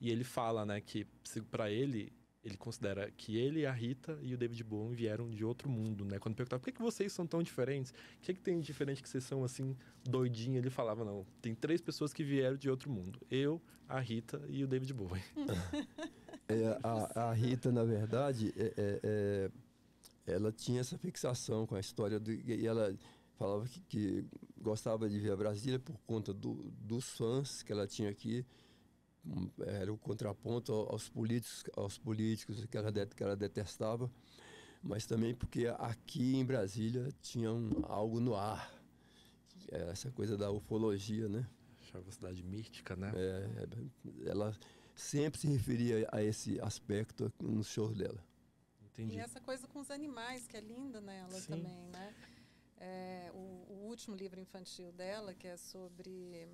E 0.00 0.10
ele 0.10 0.24
fala, 0.24 0.64
né, 0.64 0.80
que 0.80 1.06
para 1.50 1.70
ele, 1.70 2.12
ele 2.44 2.56
considera 2.56 3.10
que 3.10 3.36
ele, 3.36 3.66
a 3.66 3.72
Rita 3.72 4.18
e 4.22 4.34
o 4.34 4.38
David 4.38 4.62
Bowie 4.62 4.94
vieram 4.94 5.30
de 5.30 5.44
outro 5.44 5.68
mundo, 5.68 6.04
né? 6.04 6.18
Quando 6.18 6.34
perguntava, 6.34 6.60
por 6.60 6.66
que, 6.66 6.72
que 6.72 6.82
vocês 6.82 7.12
são 7.12 7.26
tão 7.26 7.42
diferentes? 7.42 7.90
O 7.90 7.94
que, 8.20 8.34
que 8.34 8.40
tem 8.40 8.60
de 8.60 8.66
diferente 8.66 9.02
que 9.02 9.08
vocês 9.08 9.24
são, 9.24 9.42
assim, 9.42 9.76
doidinhos? 10.04 10.58
Ele 10.58 10.70
falava, 10.70 11.04
não, 11.04 11.26
tem 11.40 11.54
três 11.54 11.80
pessoas 11.80 12.12
que 12.12 12.22
vieram 12.22 12.56
de 12.56 12.68
outro 12.70 12.90
mundo. 12.90 13.20
Eu, 13.30 13.60
a 13.88 13.98
Rita 13.98 14.42
e 14.48 14.62
o 14.62 14.68
David 14.68 14.92
Bowie. 14.92 15.22
É, 16.48 16.78
a, 16.80 17.30
a 17.30 17.32
Rita, 17.32 17.72
na 17.72 17.82
verdade, 17.82 18.54
é, 18.56 18.72
é, 18.76 19.00
é, 19.02 19.50
ela 20.32 20.52
tinha 20.52 20.80
essa 20.80 20.96
fixação 20.96 21.66
com 21.66 21.74
a 21.74 21.80
história 21.80 22.20
do, 22.20 22.30
e 22.30 22.64
ela 22.64 22.96
falava 23.36 23.66
que, 23.66 23.80
que 23.80 24.24
gostava 24.56 25.08
de 25.08 25.18
vir 25.18 25.32
a 25.32 25.36
Brasília 25.36 25.80
por 25.80 25.98
conta 26.06 26.32
do, 26.32 26.54
dos 26.80 27.10
fãs 27.10 27.64
que 27.64 27.72
ela 27.72 27.86
tinha 27.86 28.08
aqui 28.08 28.46
era 29.66 29.92
o 29.92 29.98
contraponto 29.98 30.72
ao- 30.72 30.92
aos 30.92 31.08
políticos 31.08 31.64
aos 31.76 31.98
políticos 31.98 32.64
que 32.66 32.76
ela, 32.76 32.92
que 32.92 33.22
ela 33.22 33.36
detestava 33.36 34.10
mas 34.82 35.04
também 35.06 35.34
porque 35.34 35.66
aqui 35.78 36.36
em 36.36 36.44
Brasília 36.44 37.08
tinha 37.20 37.52
um, 37.52 37.70
algo 37.84 38.20
no 38.20 38.34
ar 38.36 38.72
É 39.72 39.90
essa 39.90 40.10
coisa 40.12 40.36
da 40.36 40.50
ufologia 40.50 41.28
né 41.28 41.46
Achava 41.82 42.08
a 42.08 42.12
cidade 42.12 42.42
mística, 42.42 42.96
né? 42.96 43.12
É, 43.14 44.28
ela 44.30 44.52
sempre 44.94 45.40
se 45.40 45.46
referia 45.48 46.08
a 46.12 46.22
esse 46.22 46.60
aspecto 46.60 47.32
nos 47.40 47.68
shows 47.68 47.96
dela 47.96 48.22
Entendi. 48.84 49.16
E 49.16 49.18
essa 49.18 49.40
coisa 49.40 49.66
com 49.68 49.80
os 49.80 49.90
animais, 49.90 50.46
que 50.46 50.56
é 50.56 50.60
linda 50.60 51.00
nela 51.02 51.38
Sim. 51.38 51.50
também, 51.50 51.86
né? 51.90 52.14
É, 52.78 53.30
o, 53.34 53.36
o 53.72 53.86
último 53.88 54.16
livro 54.16 54.40
infantil 54.40 54.90
dela, 54.92 55.34
que 55.34 55.46
é 55.46 55.56
sobre 55.58 56.48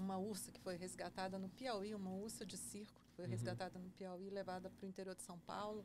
uma 0.00 0.16
ursa 0.18 0.50
que 0.52 0.60
foi 0.60 0.76
resgatada 0.76 1.38
no 1.38 1.48
Piauí, 1.48 1.94
uma 1.94 2.10
ursa 2.10 2.44
de 2.46 2.56
circo 2.56 3.00
que 3.04 3.12
foi 3.12 3.24
Uhum. 3.24 3.30
resgatada 3.30 3.78
no 3.78 3.90
Piauí, 3.90 4.30
levada 4.30 4.70
para 4.70 4.84
o 4.84 4.88
interior 4.88 5.14
de 5.14 5.22
São 5.22 5.38
Paulo. 5.40 5.84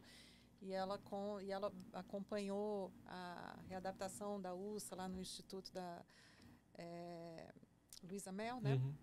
E 0.62 0.71
ela, 0.71 0.97
com, 0.97 1.41
e 1.41 1.52
ela 1.52 1.73
acompanhou 1.91 2.91
a 3.06 3.60
readaptação 3.67 4.39
da 4.41 4.54
ursa 4.54 4.95
lá 4.95 5.10
no 5.10 5.19
Instituto 5.19 5.71
da 5.73 6.06
é, 6.76 7.54
Luísa 8.02 8.32
Mel, 8.32 8.62
né? 8.62 8.76
Uhum. 8.76 8.93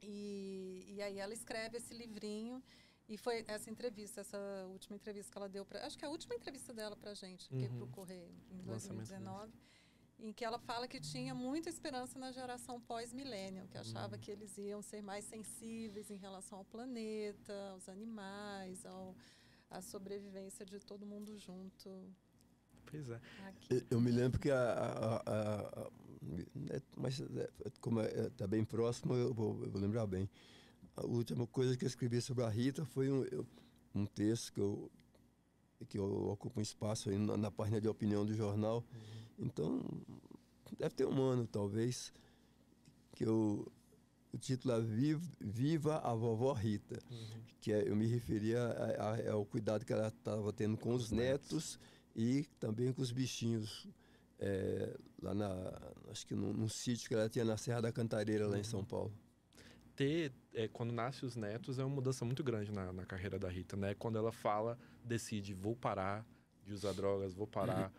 E, 0.00 0.84
e 0.88 1.02
aí 1.02 1.18
ela 1.18 1.32
escreve 1.34 1.76
esse 1.78 1.92
livrinho 1.94 2.62
e 3.08 3.18
foi 3.18 3.44
essa 3.46 3.70
entrevista, 3.70 4.20
essa 4.22 4.38
última 4.68 4.96
entrevista 4.96 5.30
que 5.30 5.36
ela 5.38 5.48
deu 5.48 5.64
para, 5.64 5.86
acho 5.86 5.98
que 5.98 6.04
é 6.04 6.08
a 6.08 6.10
última 6.10 6.34
entrevista 6.34 6.72
dela 6.72 6.96
para 6.96 7.12
gente, 7.14 7.48
que 7.48 7.54
Uhum. 7.66 7.76
para 7.76 7.84
o 7.84 7.88
Correio 7.88 8.30
em 8.50 8.62
Lançamento 8.62 9.08
2019, 9.08 9.52
em 10.18 10.32
que 10.32 10.44
ela 10.44 10.58
fala 10.58 10.86
que 10.88 11.00
tinha 11.00 11.34
muita 11.34 11.68
esperança 11.68 12.18
na 12.18 12.30
geração 12.32 12.80
pós-millennial, 12.80 13.66
que 13.68 13.76
Uhum. 13.76 13.80
achava 13.82 14.16
que 14.18 14.30
eles 14.30 14.56
iam 14.58 14.80
ser 14.80 15.02
mais 15.02 15.24
sensíveis 15.24 16.10
em 16.10 16.16
relação 16.16 16.58
ao 16.58 16.64
planeta, 16.64 17.52
aos 17.72 17.88
animais, 17.88 18.84
ao 18.86 19.14
à 19.70 19.80
sobrevivência 19.80 20.64
de 20.64 20.78
todo 20.78 21.04
mundo 21.04 21.36
junto 21.38 21.90
Pois 22.86 23.08
é. 23.10 23.20
Eu- 23.70 23.82
Eu 23.90 24.00
me 24.00 24.10
lembro 24.12 24.38
que 24.38 24.50
a. 24.50 24.56
a- 24.56 25.16
a- 25.16 25.82
a- 25.82 25.90
é, 26.70 26.82
mas 26.96 27.18
é, 27.20 27.50
como 27.80 28.00
está 28.02 28.46
bem 28.46 28.62
próximo, 28.64 29.14
eu 29.14 29.32
vou, 29.34 29.64
eu 29.64 29.70
vou 29.70 29.80
lembrar 29.80 30.06
bem. 30.06 30.28
A 30.94 31.04
última 31.04 31.44
coisa 31.46 31.76
que 31.76 31.84
eu 31.84 31.88
escrevi 31.88 32.20
sobre 32.20 32.44
a 32.44 32.48
Rita 32.48 32.84
foi 32.84 33.10
um, 33.10 33.24
eu- 33.24 33.46
um 33.94 34.06
texto 34.06 34.52
que 34.52 34.60
eu, 34.60 34.90
que 35.88 35.98
eu 35.98 36.28
ocupo 36.28 36.60
um 36.60 36.62
espaço 36.62 37.08
aí 37.10 37.18
na, 37.18 37.36
na 37.36 37.50
página 37.50 37.80
de 37.80 37.88
opinião 37.88 38.24
do 38.24 38.34
jornal. 38.34 38.84
Então, 39.38 39.80
deve 40.78 40.94
ter 40.94 41.06
um 41.06 41.20
ano, 41.22 41.46
talvez, 41.46 42.12
que 43.12 43.24
eu. 43.24 43.66
O 44.32 44.38
título 44.38 44.74
é 44.74 44.80
Viva, 44.80 45.30
Viva 45.40 45.98
a 45.98 46.12
Vovó 46.12 46.52
Rita 46.52 46.98
que 47.60 47.72
é- 47.72 47.88
eu 47.88 47.94
me 47.94 48.04
referia 48.06 48.60
a- 48.64 49.12
a- 49.14 49.32
ao 49.32 49.44
cuidado 49.46 49.84
que 49.86 49.92
ela 49.92 50.08
estava 50.08 50.52
tendo 50.52 50.76
com 50.76 50.92
os 50.92 51.10
netos 51.12 51.78
e 52.16 52.42
também 52.58 52.92
com 52.92 53.00
os 53.00 53.12
bichinhos 53.12 53.86
é, 54.40 54.98
lá 55.22 55.32
na 55.32 55.48
acho 56.10 56.26
que 56.26 56.34
num, 56.34 56.52
num 56.52 56.68
sítio 56.68 57.08
que 57.08 57.14
ela 57.14 57.28
tinha 57.28 57.44
na 57.44 57.56
Serra 57.56 57.80
da 57.82 57.92
Cantareira 57.92 58.48
lá 58.48 58.58
em 58.58 58.64
São 58.64 58.84
Paulo 58.84 59.12
ter, 59.94 60.32
é, 60.52 60.66
quando 60.66 60.92
nasce 60.92 61.24
os 61.24 61.36
netos, 61.36 61.78
é 61.78 61.84
uma 61.84 61.94
mudança 61.94 62.24
muito 62.24 62.42
grande 62.42 62.72
na, 62.72 62.92
na 62.92 63.06
carreira 63.06 63.38
da 63.38 63.48
Rita, 63.48 63.76
né? 63.76 63.94
Quando 63.94 64.18
ela 64.18 64.32
fala, 64.32 64.76
decide, 65.04 65.54
vou 65.54 65.76
parar 65.76 66.26
de 66.64 66.72
usar 66.72 66.92
drogas, 66.92 67.34
vou 67.34 67.46
parar 67.46 67.92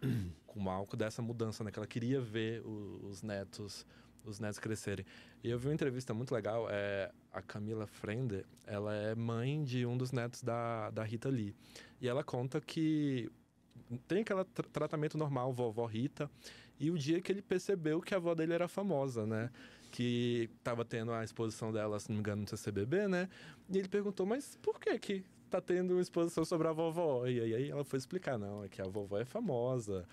com 0.45 0.63
o 0.63 0.69
álcool, 0.69 0.97
dessa 0.97 1.21
mudança, 1.21 1.63
né? 1.63 1.71
Que 1.71 1.79
ela 1.79 1.87
queria 1.87 2.19
ver 2.21 2.61
o- 2.65 3.01
os 3.09 3.21
netos 3.21 3.85
os 4.27 4.39
netos 4.39 4.57
crescerem. 4.57 5.05
E 5.43 5.51
eu 5.51 5.59
vi 5.59 5.67
uma 5.67 5.73
entrevista 5.75 6.11
muito 6.11 6.33
legal, 6.33 6.65
é, 6.67 7.11
a 7.31 7.43
Camila 7.43 7.85
Frender, 7.85 8.43
ela 8.65 8.91
é 8.95 9.13
mãe 9.13 9.63
de 9.63 9.85
um 9.85 9.95
dos 9.95 10.11
netos 10.11 10.41
da, 10.41 10.89
da 10.89 11.03
Rita 11.03 11.29
Lee. 11.29 11.53
E 12.01 12.07
ela 12.07 12.23
conta 12.23 12.59
que 12.59 13.29
tem 14.07 14.21
aquele 14.21 14.43
tra 14.45 14.65
tratamento 14.67 15.15
normal, 15.15 15.53
vovó 15.53 15.85
Rita, 15.85 16.27
e 16.79 16.89
o 16.89 16.97
dia 16.97 17.21
que 17.21 17.31
ele 17.31 17.43
percebeu 17.43 18.01
que 18.01 18.15
a 18.15 18.17
avó 18.17 18.33
dele 18.33 18.53
era 18.53 18.67
famosa, 18.67 19.27
né? 19.27 19.51
Que 19.91 20.49
estava 20.57 20.83
tendo 20.83 21.11
a 21.13 21.23
exposição 21.23 21.71
dela, 21.71 21.99
se 21.99 22.09
não 22.09 22.15
me 22.15 22.21
engano, 22.21 22.41
no 22.41 22.47
CCBB, 22.47 23.07
né? 23.07 23.29
E 23.69 23.77
ele 23.77 23.87
perguntou, 23.87 24.25
mas 24.25 24.57
por 24.59 24.79
que 24.79 24.97
que 24.97 25.23
tá 25.55 25.61
tendo 25.61 25.91
uma 25.91 26.01
exposição 26.01 26.43
sobre 26.43 26.67
a 26.67 26.71
vovó? 26.71 27.27
E 27.27 27.39
aí 27.39 27.69
ela 27.69 27.83
foi 27.83 27.97
explicar, 27.97 28.37
não, 28.37 28.63
é 28.63 28.69
que 28.69 28.81
a 28.81 28.85
vovó 28.85 29.17
é 29.17 29.25
famosa, 29.25 30.05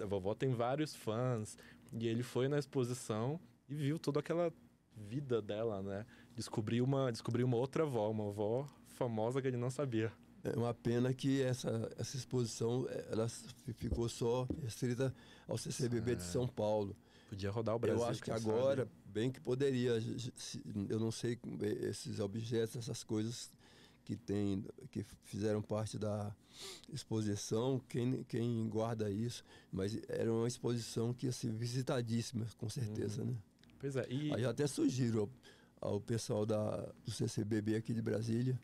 a 0.00 0.06
vovó 0.06 0.34
tem 0.34 0.52
vários 0.52 0.94
fãs, 0.94 1.56
e 1.92 2.06
ele 2.06 2.22
foi 2.22 2.48
na 2.48 2.58
exposição 2.58 3.40
e 3.68 3.74
viu 3.74 3.98
toda 3.98 4.20
aquela 4.20 4.52
vida 4.96 5.42
dela, 5.42 5.82
né? 5.82 6.06
Descobriu 6.34 6.84
uma, 6.84 7.10
descobriu 7.10 7.46
uma 7.46 7.56
outra 7.56 7.82
avó, 7.82 8.10
uma 8.10 8.28
avó 8.28 8.68
famosa 8.88 9.40
que 9.42 9.48
ele 9.48 9.56
não 9.56 9.70
sabia. 9.70 10.12
É 10.44 10.56
uma 10.56 10.72
pena 10.72 11.12
que 11.12 11.42
essa, 11.42 11.90
essa 11.98 12.16
exposição 12.16 12.86
ela 13.10 13.26
ficou 13.74 14.08
só 14.08 14.46
restrita 14.62 15.12
ao 15.48 15.58
CCBB 15.58 16.16
de 16.16 16.22
São 16.22 16.46
Paulo. 16.46 16.96
Podia 17.28 17.50
rodar 17.50 17.74
o 17.74 17.78
Brasil. 17.78 18.00
Eu 18.00 18.08
acho 18.08 18.22
que 18.22 18.30
agora, 18.30 18.82
sabe. 18.82 18.90
bem 19.06 19.32
que 19.32 19.40
poderia. 19.40 20.00
Eu 20.88 21.00
não 21.00 21.10
sei 21.10 21.36
esses 21.80 22.20
objetos, 22.20 22.76
essas 22.76 23.02
coisas 23.02 23.50
que 24.06 24.14
tem, 24.14 24.64
que 24.92 25.04
fizeram 25.24 25.60
parte 25.60 25.98
da 25.98 26.32
exposição, 26.92 27.80
quem, 27.88 28.22
quem 28.22 28.68
guarda 28.68 29.10
isso, 29.10 29.44
mas 29.72 30.00
era 30.08 30.32
uma 30.32 30.46
exposição 30.46 31.12
que 31.12 31.26
ia 31.26 31.32
ser 31.32 31.52
visitadíssima, 31.52 32.46
com 32.56 32.68
certeza, 32.68 33.22
uhum. 33.22 33.32
né? 33.32 33.36
Pois 33.80 33.96
é. 33.96 34.06
E... 34.08 34.32
Aí 34.32 34.44
até 34.44 34.64
sugiro 34.68 35.28
ao, 35.80 35.92
ao 35.94 36.00
pessoal 36.00 36.46
da, 36.46 36.88
do 37.04 37.10
CCBB 37.10 37.74
aqui 37.74 37.92
de 37.92 38.00
Brasília 38.00 38.58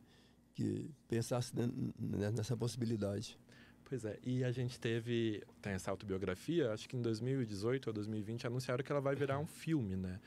que 0.55 0.89
pensasse 1.09 1.53
nessa 1.99 2.57
possibilidade. 2.57 3.37
Pois 3.85 4.05
é, 4.05 4.21
e 4.23 4.45
a 4.45 4.53
gente 4.53 4.79
teve, 4.79 5.43
tem 5.61 5.73
essa 5.73 5.91
autobiografia, 5.91 6.73
acho 6.73 6.89
que 6.89 6.97
em 6.97 7.03
2018 7.03 7.89
ou 7.89 7.93
2020 7.93 8.47
anunciaram 8.47 8.85
que 8.85 8.93
ela 8.93 9.01
vai 9.01 9.17
virar 9.17 9.41
um 9.41 9.47
filme, 9.47 9.97
né? 9.97 10.21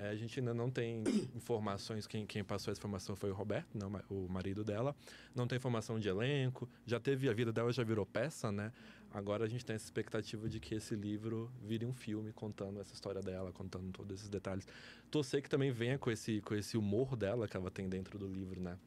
É, 0.00 0.08
a 0.08 0.16
gente 0.16 0.40
ainda 0.40 0.54
não 0.54 0.70
tem 0.70 1.04
informações, 1.36 2.06
quem, 2.06 2.24
quem 2.24 2.42
passou 2.42 2.72
essa 2.72 2.80
informação 2.80 3.14
foi 3.14 3.30
o 3.30 3.34
Roberto, 3.34 3.76
não, 3.76 3.92
o 4.08 4.26
marido 4.30 4.64
dela. 4.64 4.96
Não 5.34 5.46
tem 5.46 5.56
informação 5.56 6.00
de 6.00 6.08
elenco, 6.08 6.66
já 6.86 6.98
teve, 6.98 7.28
a 7.28 7.34
vida 7.34 7.52
dela 7.52 7.70
já 7.70 7.84
virou 7.84 8.06
peça, 8.06 8.50
né? 8.50 8.72
Agora 9.12 9.44
a 9.44 9.48
gente 9.48 9.62
tem 9.62 9.76
essa 9.76 9.84
expectativa 9.84 10.48
de 10.48 10.58
que 10.58 10.74
esse 10.74 10.94
livro 10.94 11.52
vire 11.62 11.84
um 11.84 11.92
filme 11.92 12.32
contando 12.32 12.80
essa 12.80 12.94
história 12.94 13.20
dela, 13.20 13.52
contando 13.52 13.92
todos 13.92 14.18
esses 14.18 14.30
detalhes. 14.30 14.66
Torcer 15.10 15.42
que 15.42 15.50
também 15.50 15.70
venha 15.70 15.98
com 15.98 16.10
esse, 16.10 16.40
com 16.40 16.54
esse 16.54 16.78
humor 16.78 17.14
dela 17.14 17.46
que 17.46 17.56
ela 17.56 17.70
tem 17.70 17.86
dentro 17.86 18.18
do 18.18 18.26
livro, 18.26 18.58
né? 18.58 18.78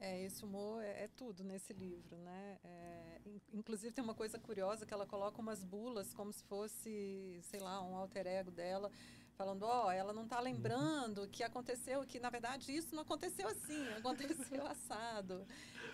É, 0.00 0.24
esse 0.24 0.44
humor 0.44 0.80
é, 0.80 1.04
é 1.04 1.08
tudo 1.14 1.44
nesse 1.44 1.74
livro, 1.74 2.16
né? 2.16 2.58
É, 2.64 3.20
inclusive 3.52 3.92
tem 3.92 4.02
uma 4.02 4.14
coisa 4.14 4.38
curiosa 4.38 4.86
que 4.86 4.94
ela 4.94 5.04
coloca 5.04 5.42
umas 5.42 5.62
bulas 5.62 6.14
como 6.14 6.32
se 6.32 6.42
fosse, 6.44 7.40
sei 7.42 7.60
lá, 7.60 7.82
um 7.82 7.96
alter 7.96 8.26
ego 8.26 8.50
dela 8.50 8.90
falando, 9.38 9.62
ó, 9.62 9.86
oh, 9.86 9.90
ela 9.92 10.12
não 10.12 10.24
está 10.24 10.40
lembrando 10.40 11.28
que 11.28 11.44
aconteceu, 11.44 12.04
que 12.04 12.18
na 12.18 12.28
verdade 12.28 12.74
isso 12.74 12.92
não 12.92 13.02
aconteceu 13.02 13.46
assim, 13.46 13.86
aconteceu 13.96 14.66
assado. 14.66 15.46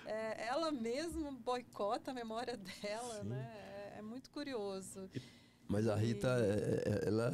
É, 0.07 0.47
ela 0.47 0.73
mesmo 0.73 1.31
boicota 1.31 2.11
a 2.11 2.15
memória 2.15 2.57
dela, 2.57 3.21
Sim. 3.21 3.29
né? 3.29 3.53
É, 3.55 3.99
é, 3.99 4.03
muito 4.03 4.31
curioso. 4.31 5.11
Mas 5.69 5.87
a 5.87 5.95
Rita, 5.95 6.27
e... 6.27 6.43
É, 6.43 7.05
é, 7.05 7.09
ela, 7.09 7.33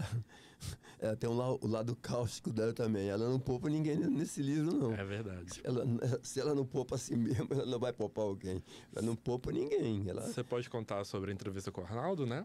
ela 0.99 1.17
tem 1.17 1.31
um 1.31 1.37
la, 1.37 1.53
o 1.53 1.67
lado 1.69 1.95
cáustico 1.95 2.53
dela 2.53 2.73
também. 2.73 3.09
Ela 3.09 3.29
não 3.29 3.39
poupa 3.39 3.69
ninguém 3.69 3.97
nesse 3.97 4.43
livro, 4.43 4.73
não. 4.73 4.93
É 4.93 5.05
verdade. 5.05 5.61
Ela, 5.63 5.85
se 6.25 6.41
ela 6.41 6.57
não 6.57 6.67
poupa 6.67 6.97
a 6.97 6.99
si 6.99 7.17
mesma, 7.17 7.47
ela 7.53 7.67
não 7.67 7.79
vai 7.79 7.93
poupar 7.93 8.25
alguém. 8.25 8.61
Ela 8.93 9.07
não 9.07 9.15
poupa 9.15 9.53
ninguém. 9.53 10.09
Ela... 10.09 10.23
Você 10.23 10.43
pode 10.43 10.69
contar 10.69 11.05
sobre 11.05 11.31
a 11.31 11.35
entrevista 11.35 11.71
com 11.71 11.83
o 11.83 11.85
Arnaldo, 11.85 12.27
né? 12.27 12.45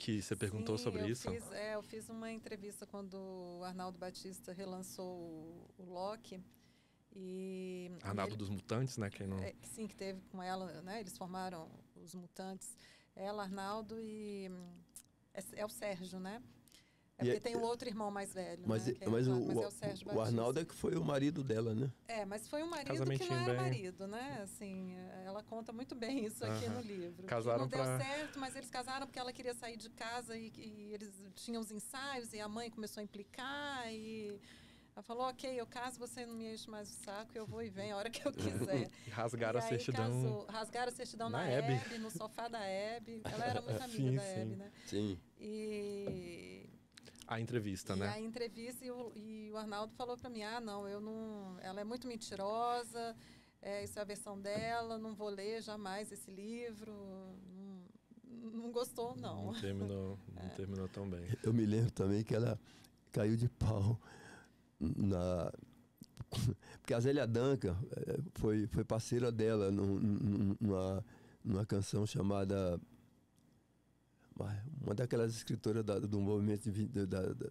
Que 0.00 0.22
você 0.22 0.34
perguntou 0.34 0.78
Sim, 0.78 0.84
sobre 0.84 1.06
isso? 1.06 1.30
Fiz, 1.30 1.52
é, 1.52 1.74
eu 1.74 1.82
fiz 1.82 2.08
uma 2.08 2.32
entrevista 2.32 2.86
quando 2.86 3.14
o 3.14 3.62
Arnaldo 3.62 3.98
Batista 3.98 4.50
relançou 4.50 5.18
o, 5.18 5.70
o 5.76 5.92
Loki. 5.92 6.42
E 7.14 7.90
Arnaldo 8.02 8.32
ele, 8.32 8.38
dos 8.38 8.48
Mutantes, 8.48 8.96
né? 8.96 9.10
Quem 9.10 9.26
não... 9.26 9.38
É, 9.40 9.54
sim, 9.62 9.86
que 9.86 9.94
teve 9.94 10.22
com 10.30 10.42
ela, 10.42 10.80
né? 10.80 11.00
Eles 11.00 11.18
formaram 11.18 11.68
os 11.94 12.14
Mutantes. 12.14 12.74
Ela, 13.14 13.42
Arnaldo 13.42 14.00
e 14.00 14.50
é, 15.34 15.60
é 15.60 15.66
o 15.66 15.68
Sérgio, 15.68 16.18
né? 16.18 16.42
É 17.20 17.24
porque 17.24 17.36
é, 17.36 17.40
tem 17.40 17.56
o 17.56 17.62
outro 17.62 17.88
irmão 17.88 18.10
mais 18.10 18.32
velho. 18.32 18.62
Mas, 18.66 18.86
né? 18.86 18.94
é, 19.00 19.08
mas, 19.08 19.28
o, 19.28 19.46
mas 19.46 19.56
é 19.56 19.66
o, 19.66 19.70
Sérgio 19.70 20.14
o 20.14 20.20
Arnaldo 20.20 20.60
é 20.60 20.64
que 20.64 20.74
foi 20.74 20.96
o 20.96 21.04
marido 21.04 21.44
dela, 21.44 21.74
né? 21.74 21.90
É, 22.08 22.24
mas 22.24 22.48
foi 22.48 22.62
um 22.62 22.70
marido 22.70 23.04
que 23.04 23.28
não 23.28 23.36
era 23.36 23.52
bem... 23.52 23.56
marido, 23.56 24.06
né? 24.06 24.40
Assim, 24.42 24.94
ela 25.24 25.42
conta 25.42 25.72
muito 25.72 25.94
bem 25.94 26.24
isso 26.24 26.44
aqui 26.44 26.64
uh 26.64 26.70
-huh. 26.70 26.74
no 26.74 26.80
livro. 26.80 27.26
Casaram 27.26 27.60
não 27.60 27.68
pra... 27.68 27.96
deu 27.98 28.06
certo, 28.06 28.38
mas 28.38 28.56
eles 28.56 28.70
casaram 28.70 29.06
porque 29.06 29.18
ela 29.18 29.32
queria 29.32 29.54
sair 29.54 29.76
de 29.76 29.90
casa 29.90 30.36
e, 30.36 30.50
e 30.56 30.94
eles 30.94 31.12
tinham 31.34 31.60
os 31.60 31.70
ensaios 31.70 32.32
e 32.32 32.40
a 32.40 32.48
mãe 32.48 32.70
começou 32.70 33.00
a 33.00 33.04
implicar 33.04 33.92
e 33.92 34.40
ela 34.94 35.02
falou, 35.02 35.28
ok, 35.28 35.58
eu 35.58 35.66
caso, 35.66 35.98
você 35.98 36.26
não 36.26 36.34
me 36.34 36.52
enche 36.52 36.68
mais 36.68 36.90
o 36.90 36.92
saco, 37.04 37.30
eu 37.34 37.46
vou 37.46 37.62
e 37.62 37.70
venho 37.70 37.94
a 37.94 37.98
hora 37.98 38.10
que 38.10 38.26
eu 38.26 38.32
quiser. 38.32 38.90
e 39.06 39.10
rasgaram 39.10 39.60
e 39.60 39.62
a 39.62 39.66
certidão. 39.66 40.04
Casou, 40.04 40.46
rasgaram 40.46 40.88
a 40.88 40.94
certidão 40.94 41.30
na, 41.30 41.38
na 41.38 41.48
Hebe. 41.48 41.98
no 41.98 42.10
sofá 42.10 42.48
da 42.48 42.62
Hebe. 42.64 43.22
Ela 43.24 43.44
era 43.46 43.62
muito 43.62 43.80
amiga 43.82 43.96
sim, 43.96 44.14
da 44.16 44.22
sim. 44.22 44.40
Hebe, 44.40 44.56
né? 44.56 44.72
Sim. 44.86 45.20
E 45.38 46.59
a 47.30 47.40
entrevista, 47.40 47.94
e 47.94 47.96
né? 47.96 48.08
A 48.08 48.20
entrevista 48.20 48.84
e 48.84 48.90
o, 48.90 49.12
e 49.14 49.50
o 49.52 49.56
Arnaldo 49.56 49.94
falou 49.94 50.16
para 50.18 50.28
mim: 50.28 50.42
ah, 50.42 50.60
não, 50.60 50.88
eu 50.88 51.00
não. 51.00 51.56
Ela 51.60 51.80
é 51.80 51.84
muito 51.84 52.08
mentirosa, 52.08 53.16
é, 53.62 53.84
isso 53.84 53.96
é 54.00 54.02
a 54.02 54.04
versão 54.04 54.38
dela, 54.38 54.98
não 54.98 55.14
vou 55.14 55.28
ler 55.28 55.62
jamais 55.62 56.10
esse 56.10 56.28
livro. 56.28 56.92
Não, 58.26 58.50
não 58.50 58.72
gostou, 58.72 59.14
não. 59.16 59.52
Não 59.52 59.60
terminou, 59.60 60.18
não 60.34 60.42
é. 60.42 60.48
terminou 60.48 60.88
tão 60.88 61.08
bem. 61.08 61.24
Eu 61.44 61.54
me 61.54 61.64
lembro 61.64 61.92
também 61.92 62.24
que 62.24 62.34
ela 62.34 62.58
caiu 63.12 63.36
de 63.36 63.48
pau 63.48 63.96
na. 64.80 65.52
Porque 66.80 66.94
a 66.94 67.00
Zélia 67.00 67.28
Danca 67.28 67.76
é, 67.96 68.18
foi, 68.34 68.66
foi 68.66 68.84
parceira 68.84 69.30
dela 69.30 69.70
numa, 69.70 71.04
numa 71.44 71.64
canção 71.64 72.04
chamada 72.04 72.80
uma 74.80 74.94
daquelas 74.94 75.34
escritoras 75.34 75.84
da, 75.84 75.98
do 75.98 76.20
movimento 76.20 76.70
de, 76.70 76.86
da, 76.86 77.04
da, 77.06 77.50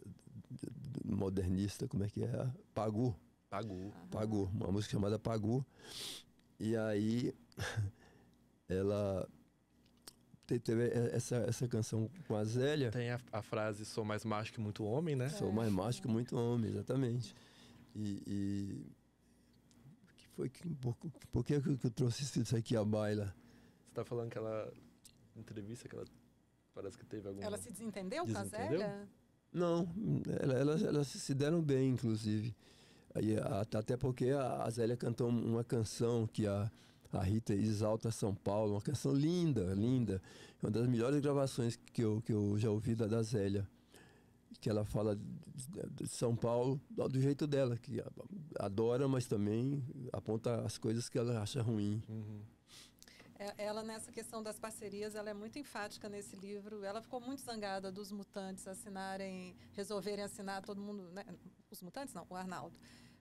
modernista, 1.05 1.87
como 1.87 2.03
é 2.03 2.09
que 2.09 2.23
é? 2.23 2.49
Pagu. 2.73 3.15
Pagu. 3.49 3.93
Pagu, 4.11 4.43
uma 4.53 4.71
música 4.71 4.91
chamada 4.91 5.17
Pagu. 5.17 5.65
E 6.59 6.75
aí 6.75 7.33
ela 8.67 9.27
teve 10.45 10.89
essa, 11.11 11.37
essa 11.37 11.67
canção 11.67 12.09
com 12.27 12.35
a 12.35 12.43
Zélia. 12.43 12.91
Tem 12.91 13.11
a, 13.11 13.19
a 13.31 13.41
frase 13.41 13.85
Sou 13.85 14.03
mais 14.03 14.25
macho 14.25 14.53
que 14.53 14.59
muito 14.59 14.83
homem, 14.83 15.15
né? 15.15 15.29
Sou 15.29 15.51
mais 15.51 15.71
macho 15.71 16.01
que 16.01 16.07
muito 16.07 16.35
homem, 16.35 16.69
exatamente. 16.69 17.35
E, 17.95 18.23
e 18.27 18.91
que 20.15 20.27
foi 20.29 20.49
que, 20.49 20.67
por, 20.75 20.95
por 21.31 21.43
que, 21.43 21.53
eu 21.53 21.91
trouxe 21.91 22.23
isso 22.23 22.55
aqui 22.55 22.75
à 22.75 22.83
baila? 22.83 23.35
Você 23.83 23.89
está 23.89 24.05
falando 24.05 24.29
que 24.29 24.37
ela 24.37 24.71
entrevista 25.35 25.87
que 25.87 25.95
ela 25.95 26.05
Parece 26.73 26.97
que 26.97 27.05
teve 27.05 27.27
alguma... 27.27 27.45
Ela 27.45 27.57
se 27.57 27.71
desentendeu, 27.71 28.25
desentendeu? 28.25 28.51
com 28.51 28.55
a 28.55 28.67
Zélia? 28.67 29.09
Não, 29.51 29.87
elas, 30.41 30.83
elas 30.83 31.07
se 31.07 31.33
deram 31.33 31.61
bem, 31.61 31.89
inclusive. 31.89 32.55
Aí, 33.15 33.35
até 33.73 33.97
porque 33.97 34.29
a 34.29 34.69
Zélia 34.69 34.95
cantou 34.95 35.29
uma 35.29 35.63
canção 35.63 36.27
que 36.27 36.45
a, 36.45 36.71
a 37.11 37.23
Rita 37.23 37.53
exalta 37.53 38.11
São 38.11 38.35
Paulo, 38.35 38.73
uma 38.73 38.81
canção 38.81 39.11
linda, 39.11 39.73
linda. 39.73 40.21
Uma 40.61 40.69
das 40.69 40.87
melhores 40.87 41.19
gravações 41.19 41.79
que 41.91 42.03
eu, 42.03 42.21
que 42.21 42.31
eu 42.31 42.57
já 42.59 42.69
ouvi 42.69 42.93
da, 42.93 43.07
da 43.07 43.23
Zélia. 43.23 43.67
Que 44.61 44.69
ela 44.69 44.85
fala 44.85 45.15
de 45.15 46.07
São 46.07 46.35
Paulo 46.35 46.79
do 46.89 47.19
jeito 47.19 47.47
dela, 47.47 47.77
que 47.77 48.03
adora, 48.59 49.07
mas 49.07 49.25
também 49.25 49.83
aponta 50.11 50.61
as 50.61 50.77
coisas 50.77 51.09
que 51.09 51.17
ela 51.17 51.41
acha 51.41 51.61
ruim. 51.61 52.03
Uhum. 52.07 52.41
É, 53.39 53.53
ela, 53.57 53.81
nessa 53.81 54.11
questão 54.11 54.43
das 54.43 54.59
parcerias, 54.59 55.15
ela 55.15 55.29
é 55.29 55.33
muito 55.33 55.57
enfática 55.57 56.09
nesse 56.09 56.35
livro. 56.35 56.83
Ela 56.83 57.01
ficou 57.01 57.21
muito 57.21 57.41
zangada 57.41 57.89
dos 57.89 58.11
mutantes 58.11 58.67
assinarem, 58.67 59.55
resolverem 59.71 60.25
assinar 60.25 60.61
todo 60.61 60.81
mundo. 60.81 61.09
Né? 61.13 61.25
Os 61.71 61.81
mutantes, 61.81 62.13
não, 62.13 62.27
o 62.29 62.35
Arnaldo. 62.35 62.77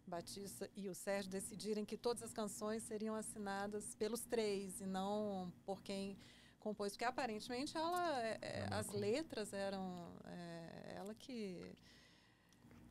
Batista 0.08 0.68
e 0.74 0.88
o 0.88 0.94
Sérgio 0.94 1.30
decidirem 1.30 1.84
que 1.84 1.96
todas 1.96 2.22
as 2.22 2.32
canções 2.32 2.82
seriam 2.82 3.14
assinadas 3.14 3.94
pelos 3.94 4.22
três 4.22 4.80
e 4.80 4.86
não 4.86 5.52
por 5.64 5.82
quem 5.82 6.18
compôs, 6.58 6.92
porque 6.92 7.04
aparentemente 7.04 7.76
ela, 7.76 8.22
é, 8.22 8.38
é 8.40 8.68
as 8.70 8.88
letras 8.88 9.52
eram 9.52 10.10
é, 10.24 10.94
ela 10.96 11.14
que 11.14 11.76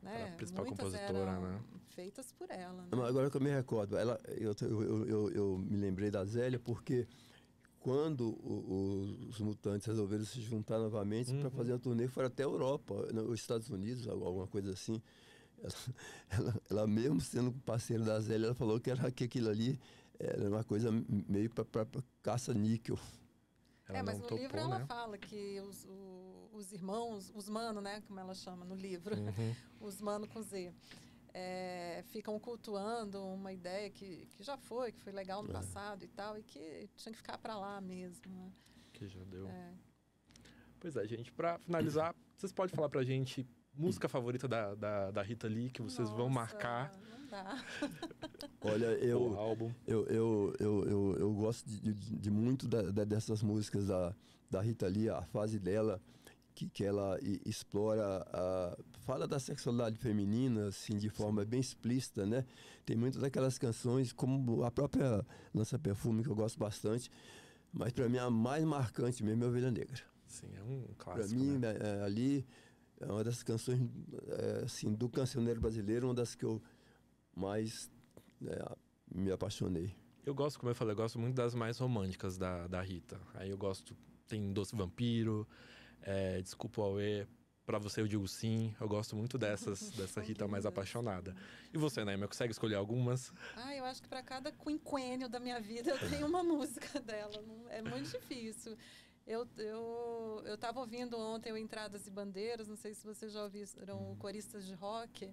né, 0.08 0.24
a 0.34 0.36
principal 0.38 0.66
compositora, 0.66 1.40
né? 1.40 1.62
Feitas 1.90 2.32
por 2.32 2.50
ela. 2.52 2.84
Né? 2.84 3.08
Agora 3.08 3.30
que 3.30 3.38
eu 3.38 3.42
me 3.42 3.50
recordo, 3.50 3.98
ela, 3.98 4.20
eu, 4.28 4.56
eu, 4.62 5.08
eu, 5.08 5.30
eu 5.32 5.58
me 5.58 5.78
lembrei 5.78 6.10
da 6.12 6.24
Zélia 6.26 6.60
porque 6.60 7.08
quando 7.80 8.30
o- 8.30 9.18
o- 9.24 9.28
os 9.30 9.40
mutantes 9.40 9.88
resolveram 9.88 10.26
se 10.26 10.42
juntar 10.42 10.78
novamente 10.80 11.34
para 11.34 11.46
Uhum. 11.46 11.52
fazer 11.52 11.74
a 11.74 11.80
turnê, 11.80 12.08
foram 12.08 12.28
até 12.28 12.44
a 12.44 12.46
Europa, 12.46 13.08
nos 13.14 13.40
Estados 13.40 13.70
Unidos, 13.70 14.08
al- 14.08 14.24
alguma 14.24 14.48
coisa 14.48 14.72
assim. 14.72 15.02
Ela, 15.60 15.74
ela, 16.30 16.62
ela 16.70 16.88
mesmo 16.88 17.20
sendo 17.20 17.52
parceira 17.66 18.04
da 18.04 18.20
Zélia, 18.20 18.48
ela 18.48 18.56
falou 18.56 18.80
que, 18.80 18.92
era, 18.92 19.10
que 19.12 19.24
aquilo 19.24 19.50
ali 19.50 19.80
era 20.20 20.48
uma 20.50 20.64
coisa 20.64 20.92
meio 21.28 21.50
para 21.50 21.66
caça-níquel. 22.22 23.00
Ela 23.90 23.98
é, 24.00 24.04
mas 24.04 24.18
no 24.18 24.24
topou, 24.24 24.38
livro 24.38 24.58
ela 24.58 24.80
né? 24.80 24.86
fala 24.86 25.18
que 25.18 25.60
os, 25.62 25.86
o- 25.86 26.50
os 26.54 26.72
irmãos, 26.74 27.32
os 27.36 27.48
mano, 27.48 27.80
né, 27.82 28.02
como 28.08 28.20
ela 28.20 28.34
chama 28.36 28.66
no 28.66 28.76
livro, 28.76 29.16
Uhum. 29.16 29.56
os 29.80 30.02
mano 30.02 30.28
com 30.28 30.42
Z, 30.42 30.74
é, 31.34 32.04
ficam 32.08 32.40
cultuando 32.40 33.24
uma 33.24 33.54
ideia 33.54 33.90
que, 33.90 34.26
que 34.28 34.44
já 34.44 34.58
foi, 34.58 34.92
que 34.92 35.00
foi 35.00 35.14
legal 35.14 35.42
no 35.44 35.50
É. 35.50 35.54
passado 35.54 36.04
e 36.04 36.08
tal, 36.08 36.38
e 36.38 36.44
que 36.44 36.90
tinha 36.98 37.12
que 37.12 37.18
ficar 37.18 37.38
para 37.38 37.58
lá 37.58 37.80
mesmo. 37.80 38.34
né? 38.34 38.52
Que 38.94 39.08
já 39.08 39.24
deu. 39.24 39.48
É. 39.48 39.74
Pois 40.80 40.96
é, 40.96 41.08
gente, 41.08 41.32
pra 41.32 41.58
finalizar, 41.60 42.16
vocês 42.36 42.52
podem 42.52 42.76
falar 42.76 42.90
pra 42.90 43.04
gente 43.04 43.48
música 43.78 44.08
favorita 44.10 44.48
da, 44.48 44.74
da, 44.76 45.12
da 45.12 45.22
Rita 45.22 45.48
Lee 45.48 45.70
que 45.70 45.82
vocês 45.82 46.10
vão 46.10 46.28
Nossa, 46.30 46.34
marcar 46.40 46.92
Não 47.10 47.28
dá. 47.28 47.64
Olha, 48.62 48.88
eu, 48.88 49.22
o 49.32 49.36
álbum. 49.38 49.72
Eu, 49.86 50.06
eu, 50.08 50.54
eu, 50.60 50.86
eu, 50.88 51.16
eu 51.20 51.34
gosto 51.34 51.68
de, 51.70 51.94
de, 51.94 52.18
de 52.18 52.32
muito 52.32 52.68
da- 52.68 52.90
da- 52.92 53.04
dessas 53.06 53.42
músicas 53.44 53.88
da, 53.88 54.16
da 54.50 54.62
Rita 54.62 54.88
Lee, 54.88 55.10
a 55.10 55.22
fase 55.22 55.60
dela, 55.60 56.02
que, 56.56 56.68
que 56.68 56.84
ela 56.84 57.20
e- 57.22 57.40
explora, 57.46 58.26
a, 58.34 58.78
fala 59.02 59.28
da 59.28 59.40
sexualidade 59.40 59.98
feminina, 59.98 60.68
assim, 60.70 60.98
de 60.98 61.08
forma 61.10 61.46
bem 61.46 61.60
explícita, 61.60 62.26
né? 62.26 62.44
Tem 62.86 62.98
muitas 62.98 63.22
daquelas 63.22 63.58
canções, 63.58 64.12
como 64.12 64.64
a 64.64 64.72
própria 64.72 65.24
Lança 65.54 65.78
Perfume, 65.78 66.24
que 66.24 66.30
eu 66.30 66.36
gosto 66.36 66.58
bastante, 66.58 67.10
mas 67.72 67.94
para 67.94 68.10
mim 68.10 68.18
a 68.18 68.30
mais 68.30 68.64
marcante 68.66 69.24
mesmo 69.24 69.44
é 69.44 69.48
Ovelha 69.48 69.70
Negra. 69.72 70.02
Sim, 70.26 70.48
é 70.58 70.64
um 70.64 70.82
Para 70.98 71.14
clássico. 71.16 71.40
mim, 71.40 71.58
né? 71.60 71.78
é, 71.80 72.02
ali, 72.04 72.46
é 73.00 73.06
uma 73.06 73.24
das 73.24 73.44
canções, 73.44 73.80
é, 74.28 74.64
assim, 74.66 74.94
do 74.94 75.08
cancioneiro 75.10 75.62
brasileiro, 75.62 76.08
uma 76.08 76.14
das 76.14 76.36
que 76.36 76.46
eu 76.46 76.62
mais 77.36 77.90
é, 78.46 78.76
me 79.14 79.32
apaixonei. 79.32 79.96
Eu 80.26 80.34
gosto, 80.34 80.60
como 80.60 80.70
eu 80.70 80.76
falei, 80.76 80.94
eu 80.94 80.98
gosto 80.98 81.18
muito 81.20 81.36
das 81.36 81.54
mais 81.54 81.78
românticas 81.78 82.38
da, 82.38 82.68
da 82.68 82.82
Rita. 82.82 83.20
Aí 83.36 83.50
eu 83.50 83.58
gosto, 83.58 83.96
tem 84.28 84.52
Doce 84.52 84.76
Vampiro, 84.76 85.48
é, 86.02 86.42
Desculpa 86.42 86.82
o 86.82 86.84
Aue, 86.84 87.28
Pra 87.66 87.80
Você 87.80 88.02
Eu 88.02 88.08
Digo 88.08 88.28
Sim. 88.28 88.74
Eu 88.80 88.88
gosto 88.88 89.16
muito 89.16 89.38
dessas, 89.38 89.92
dessa 89.96 90.22
Rita 90.22 90.48
mais 90.48 90.66
apaixonada. 90.66 91.36
E 91.74 91.78
você, 91.78 92.04
Naima, 92.04 92.28
consegue 92.28 92.52
escolher 92.52 92.76
algumas? 92.76 93.32
Ah, 93.56 93.76
eu 93.76 93.86
acho 93.86 94.02
que 94.02 94.08
para 94.08 94.24
cada 94.24 94.52
quinquênio 94.52 95.30
da 95.30 95.40
minha 95.40 95.60
vida 95.60 95.92
eu 95.92 96.10
tenho 96.10 96.28
uma 96.28 96.44
música 96.44 97.00
dela. 97.00 97.44
É 97.70 97.82
muito 97.82 98.10
difícil. 98.10 98.78
Eu 99.28 99.46
eu 99.58 100.42
eu 100.46 100.56
estava 100.56 100.80
ouvindo 100.80 101.18
ontem 101.20 101.52
o 101.52 101.58
Entradas 101.58 102.08
e 102.08 102.10
Bandeiras. 102.10 102.68
Não 102.68 102.78
sei 102.78 102.94
se 102.94 103.06
vocês 103.06 103.32
já 103.34 103.44
ouviram 103.44 104.16
coristas 104.18 104.66
de 104.66 104.74
rock. 104.74 105.32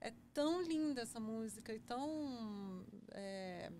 É 0.00 0.12
tão 0.34 0.62
linda 0.62 1.00
essa 1.00 1.18
música 1.18 1.72
e 1.74 1.78
tão 1.80 2.84
é, 3.10 3.72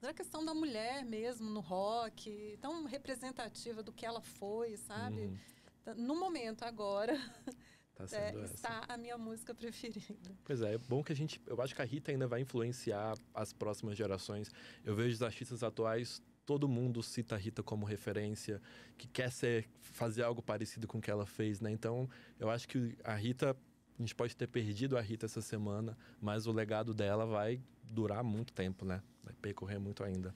da 0.00 0.12
questão 0.12 0.44
da 0.44 0.52
mulher 0.52 1.04
mesmo 1.04 1.48
no 1.48 1.60
rock, 1.60 2.58
tão 2.60 2.84
representativa 2.84 3.80
do 3.82 3.92
que 3.92 4.04
ela 4.04 4.20
foi, 4.20 4.76
sabe? 4.76 5.26
Uhum, 5.26 5.38
Tá- 5.84 5.94
No 5.94 6.14
momento 6.18 6.62
agora 6.64 7.14
tá 7.96 8.16
é, 8.16 8.34
está 8.44 8.84
a 8.88 8.96
minha 8.96 9.16
música 9.16 9.54
preferida. 9.54 10.30
Pois 10.44 10.60
é, 10.62 10.74
é 10.74 10.78
bom 10.78 11.04
que 11.04 11.12
a 11.12 11.16
gente. 11.16 11.40
Eu 11.46 11.60
acho 11.62 11.74
que 11.74 11.82
a 11.82 11.84
Rita 11.84 12.10
ainda 12.10 12.26
vai 12.26 12.40
influenciar 12.40 13.14
as 13.32 13.52
próximas 13.52 13.96
gerações. 13.96 14.50
Eu 14.84 14.94
vejo 14.96 15.14
os 15.14 15.22
artistas 15.22 15.62
atuais, 15.62 16.20
todo 16.44 16.68
mundo 16.68 17.02
cita 17.02 17.34
a 17.34 17.38
Rita 17.38 17.62
como 17.62 17.84
referência, 17.84 18.60
que 18.98 19.06
quer 19.08 19.30
ser, 19.30 19.68
fazer 19.80 20.22
algo 20.22 20.42
parecido 20.42 20.86
com 20.86 20.98
o 20.98 21.00
que 21.00 21.10
ela 21.10 21.26
fez, 21.26 21.60
né? 21.60 21.70
Então, 21.70 22.08
eu 22.38 22.50
acho 22.50 22.68
que 22.68 22.96
a 23.04 23.14
Rita. 23.14 23.56
A 23.98 24.02
gente 24.02 24.14
pode 24.14 24.34
ter 24.34 24.48
perdido 24.48 24.96
a 24.96 25.00
Rita 25.00 25.26
essa 25.26 25.42
semana, 25.42 25.96
mas 26.20 26.46
o 26.46 26.52
legado 26.52 26.94
dela 26.94 27.26
vai 27.26 27.62
durar 27.84 28.24
muito 28.24 28.52
tempo, 28.52 28.84
né? 28.84 29.02
Vai 29.22 29.34
percorrer 29.34 29.78
muito 29.78 30.02
ainda. 30.02 30.34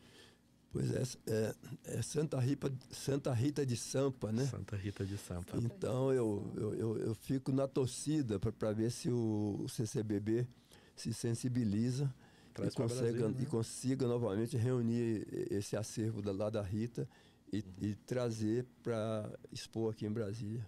Pois 0.71 0.93
é, 0.93 1.03
é, 1.33 1.55
é 1.97 2.03
Santa, 2.03 2.39
Rita, 2.39 2.73
Santa 2.91 3.33
Rita 3.33 3.65
de 3.65 3.77
Sampa, 3.77 4.31
né? 4.31 4.45
Santa 4.45 4.77
Rita 4.77 5.07
de 5.07 5.17
Sampa. 5.17 5.57
Então 5.57 6.13
eu, 6.13 6.53
eu, 6.55 6.75
eu, 6.75 6.99
eu 6.99 7.15
fico 7.15 7.51
na 7.51 7.67
torcida 7.67 8.39
para 8.39 8.73
ver 8.73 8.91
se 8.91 9.09
o, 9.09 9.63
o 9.65 9.69
CCBB 9.69 10.47
se 10.95 11.15
sensibiliza 11.15 12.13
Traz 12.57 12.73
e, 12.73 12.77
consiga, 12.77 13.01
Brasília, 13.03 13.29
né? 13.29 13.35
e 13.43 13.47
consiga 13.47 14.07
novamente 14.09 14.57
reunir 14.57 15.27
esse 15.51 15.77
acervo 15.77 16.23
da, 16.23 16.33
lá 16.33 16.49
da 16.51 16.63
Rita 16.63 17.09
e, 17.53 17.63
e 17.81 17.95
trazer 17.95 18.65
para 18.83 19.31
expor 19.53 19.93
aqui 19.93 20.07
em 20.07 20.11
Brasília. 20.13 20.67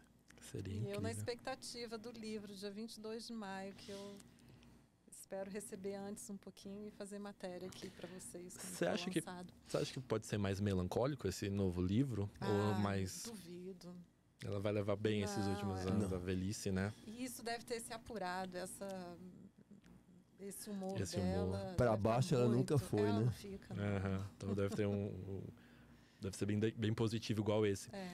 Seria 0.52 0.74
E 0.74 0.76
eu 0.76 1.00
na 1.00 1.10
incrível. 1.10 1.10
expectativa 1.10 1.98
do 1.98 2.10
livro, 2.12 2.54
dia 2.54 2.70
22 2.70 3.26
de 3.26 3.32
maio, 3.32 3.74
que 3.74 3.90
eu 3.90 4.16
espero 5.10 5.50
receber 5.50 5.94
antes 5.94 6.28
um 6.30 6.36
pouquinho 6.36 6.86
e 6.86 6.90
fazer 6.90 7.18
matéria 7.18 7.66
aqui 7.68 7.90
para 7.90 8.08
vocês. 8.08 8.52
Você 8.54 8.84
for 8.84 8.88
acha 8.88 9.10
que-. 9.10 9.20
Você 9.66 9.76
acha 9.76 9.92
que 9.92 10.00
pode 10.00 10.26
ser 10.26 10.38
mais 10.38 10.60
melancólico 10.60 11.26
esse 11.28 11.50
novo 11.50 11.82
livro? 11.82 12.30
Ah, 12.40 12.48
Ou 12.48 12.74
mais. 12.80 13.24
Duvido. 13.24 13.94
Ela 14.44 14.60
vai 14.60 14.72
levar 14.72 14.94
bem 14.96 15.22
esses 15.22 15.44
Não, 15.44 15.52
últimos 15.52 15.80
é. 15.80 15.88
anos 15.90 16.02
Não. 16.02 16.10
da 16.10 16.18
velhice, 16.18 16.70
né? 16.70 16.94
E 17.06 17.24
isso 17.24 17.42
deve 17.42 17.64
ter 17.64 17.80
se 17.80 17.92
apurado, 17.92 18.56
essa, 18.56 19.18
esse 20.40 20.70
humor 20.70 21.00
Esse 21.00 21.18
humor. 21.18 21.56
Pra 21.76 21.96
baixo 21.96 22.34
ela 22.34 22.46
muito- 22.48 22.72
nunca 22.74 22.78
foi, 22.78 23.00
ela 23.02 23.20
né? 23.20 23.30
fica. 23.32 23.74
Aham. 23.74 24.26
Então 24.36 24.54
deve 24.54 24.74
ter 24.76 24.86
um. 24.86 25.06
um- 25.06 25.42
deve 26.20 26.36
ser 26.36 26.46
bem, 26.46 26.58
bem 26.58 26.92
positivo 26.94 27.40
igual 27.40 27.64
esse. 27.66 27.88
É. 27.94 28.10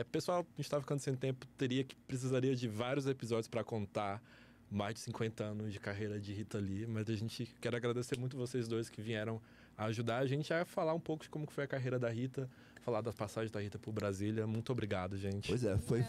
É, 0.00 0.04
pessoal, 0.04 0.40
a 0.40 0.56
gente 0.60 0.70
tá 0.70 0.80
ficando 0.80 1.00
sem 1.00 1.14
tempo. 1.14 1.46
Teria 1.58 1.84
que 1.84 1.94
precisaria 1.94 2.54
de 2.56 2.68
vários 2.68 3.06
episódios 3.06 3.48
para 3.48 3.62
contar 3.64 4.22
mais 4.70 4.94
de 4.94 5.00
50 5.00 5.44
anos 5.44 5.72
de 5.72 5.78
carreira 5.78 6.18
de 6.18 6.32
Rita 6.32 6.58
Lee. 6.58 6.86
Mas 6.86 7.08
a 7.10 7.14
gente 7.14 7.46
quer 7.60 7.74
agradecer 7.74 8.18
muito 8.18 8.36
vocês 8.36 8.66
dois 8.66 8.88
que 8.88 9.02
vieram 9.02 9.40
ajudar 9.76 10.18
a 10.18 10.26
gente 10.26 10.52
a 10.54 10.64
falar 10.64 10.94
um 10.94 11.00
pouco 11.00 11.24
de 11.24 11.30
como 11.30 11.50
foi 11.50 11.64
a 11.64 11.66
carreira 11.68 11.98
da 11.98 12.08
Rita, 12.08 12.48
falar 12.80 13.00
das 13.00 13.14
passagens 13.14 13.50
da 13.50 13.60
Rita 13.60 13.78
por 13.78 13.92
Brasília. 13.92 14.46
Muito 14.46 14.70
obrigado, 14.72 15.16
gente. 15.18 15.48
Pois 15.48 15.64
é, 15.64 15.76
foi, 15.78 16.02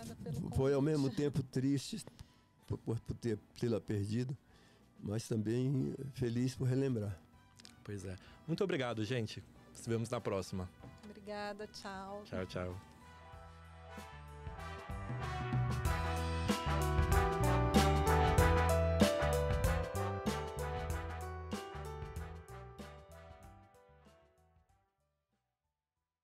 foi 0.55 0.73
ao 0.73 0.81
mesmo 0.81 1.09
tempo 1.09 1.41
triste 1.43 2.03
por, 2.67 2.77
por, 2.77 2.99
por 3.01 3.15
ter 3.17 3.37
tê-la 3.59 3.81
perdido, 3.81 4.37
mas 4.99 5.27
também 5.27 5.93
feliz 6.13 6.55
por 6.55 6.67
relembrar. 6.67 7.17
Pois 7.83 8.05
é. 8.05 8.15
Muito 8.47 8.63
obrigado, 8.63 9.03
gente. 9.03 9.43
Nos 9.71 9.85
vemos 9.85 10.09
na 10.09 10.19
próxima. 10.21 10.69
Obrigada, 11.03 11.67
tchau. 11.67 12.23
Tchau, 12.25 12.45
tchau. 12.45 12.75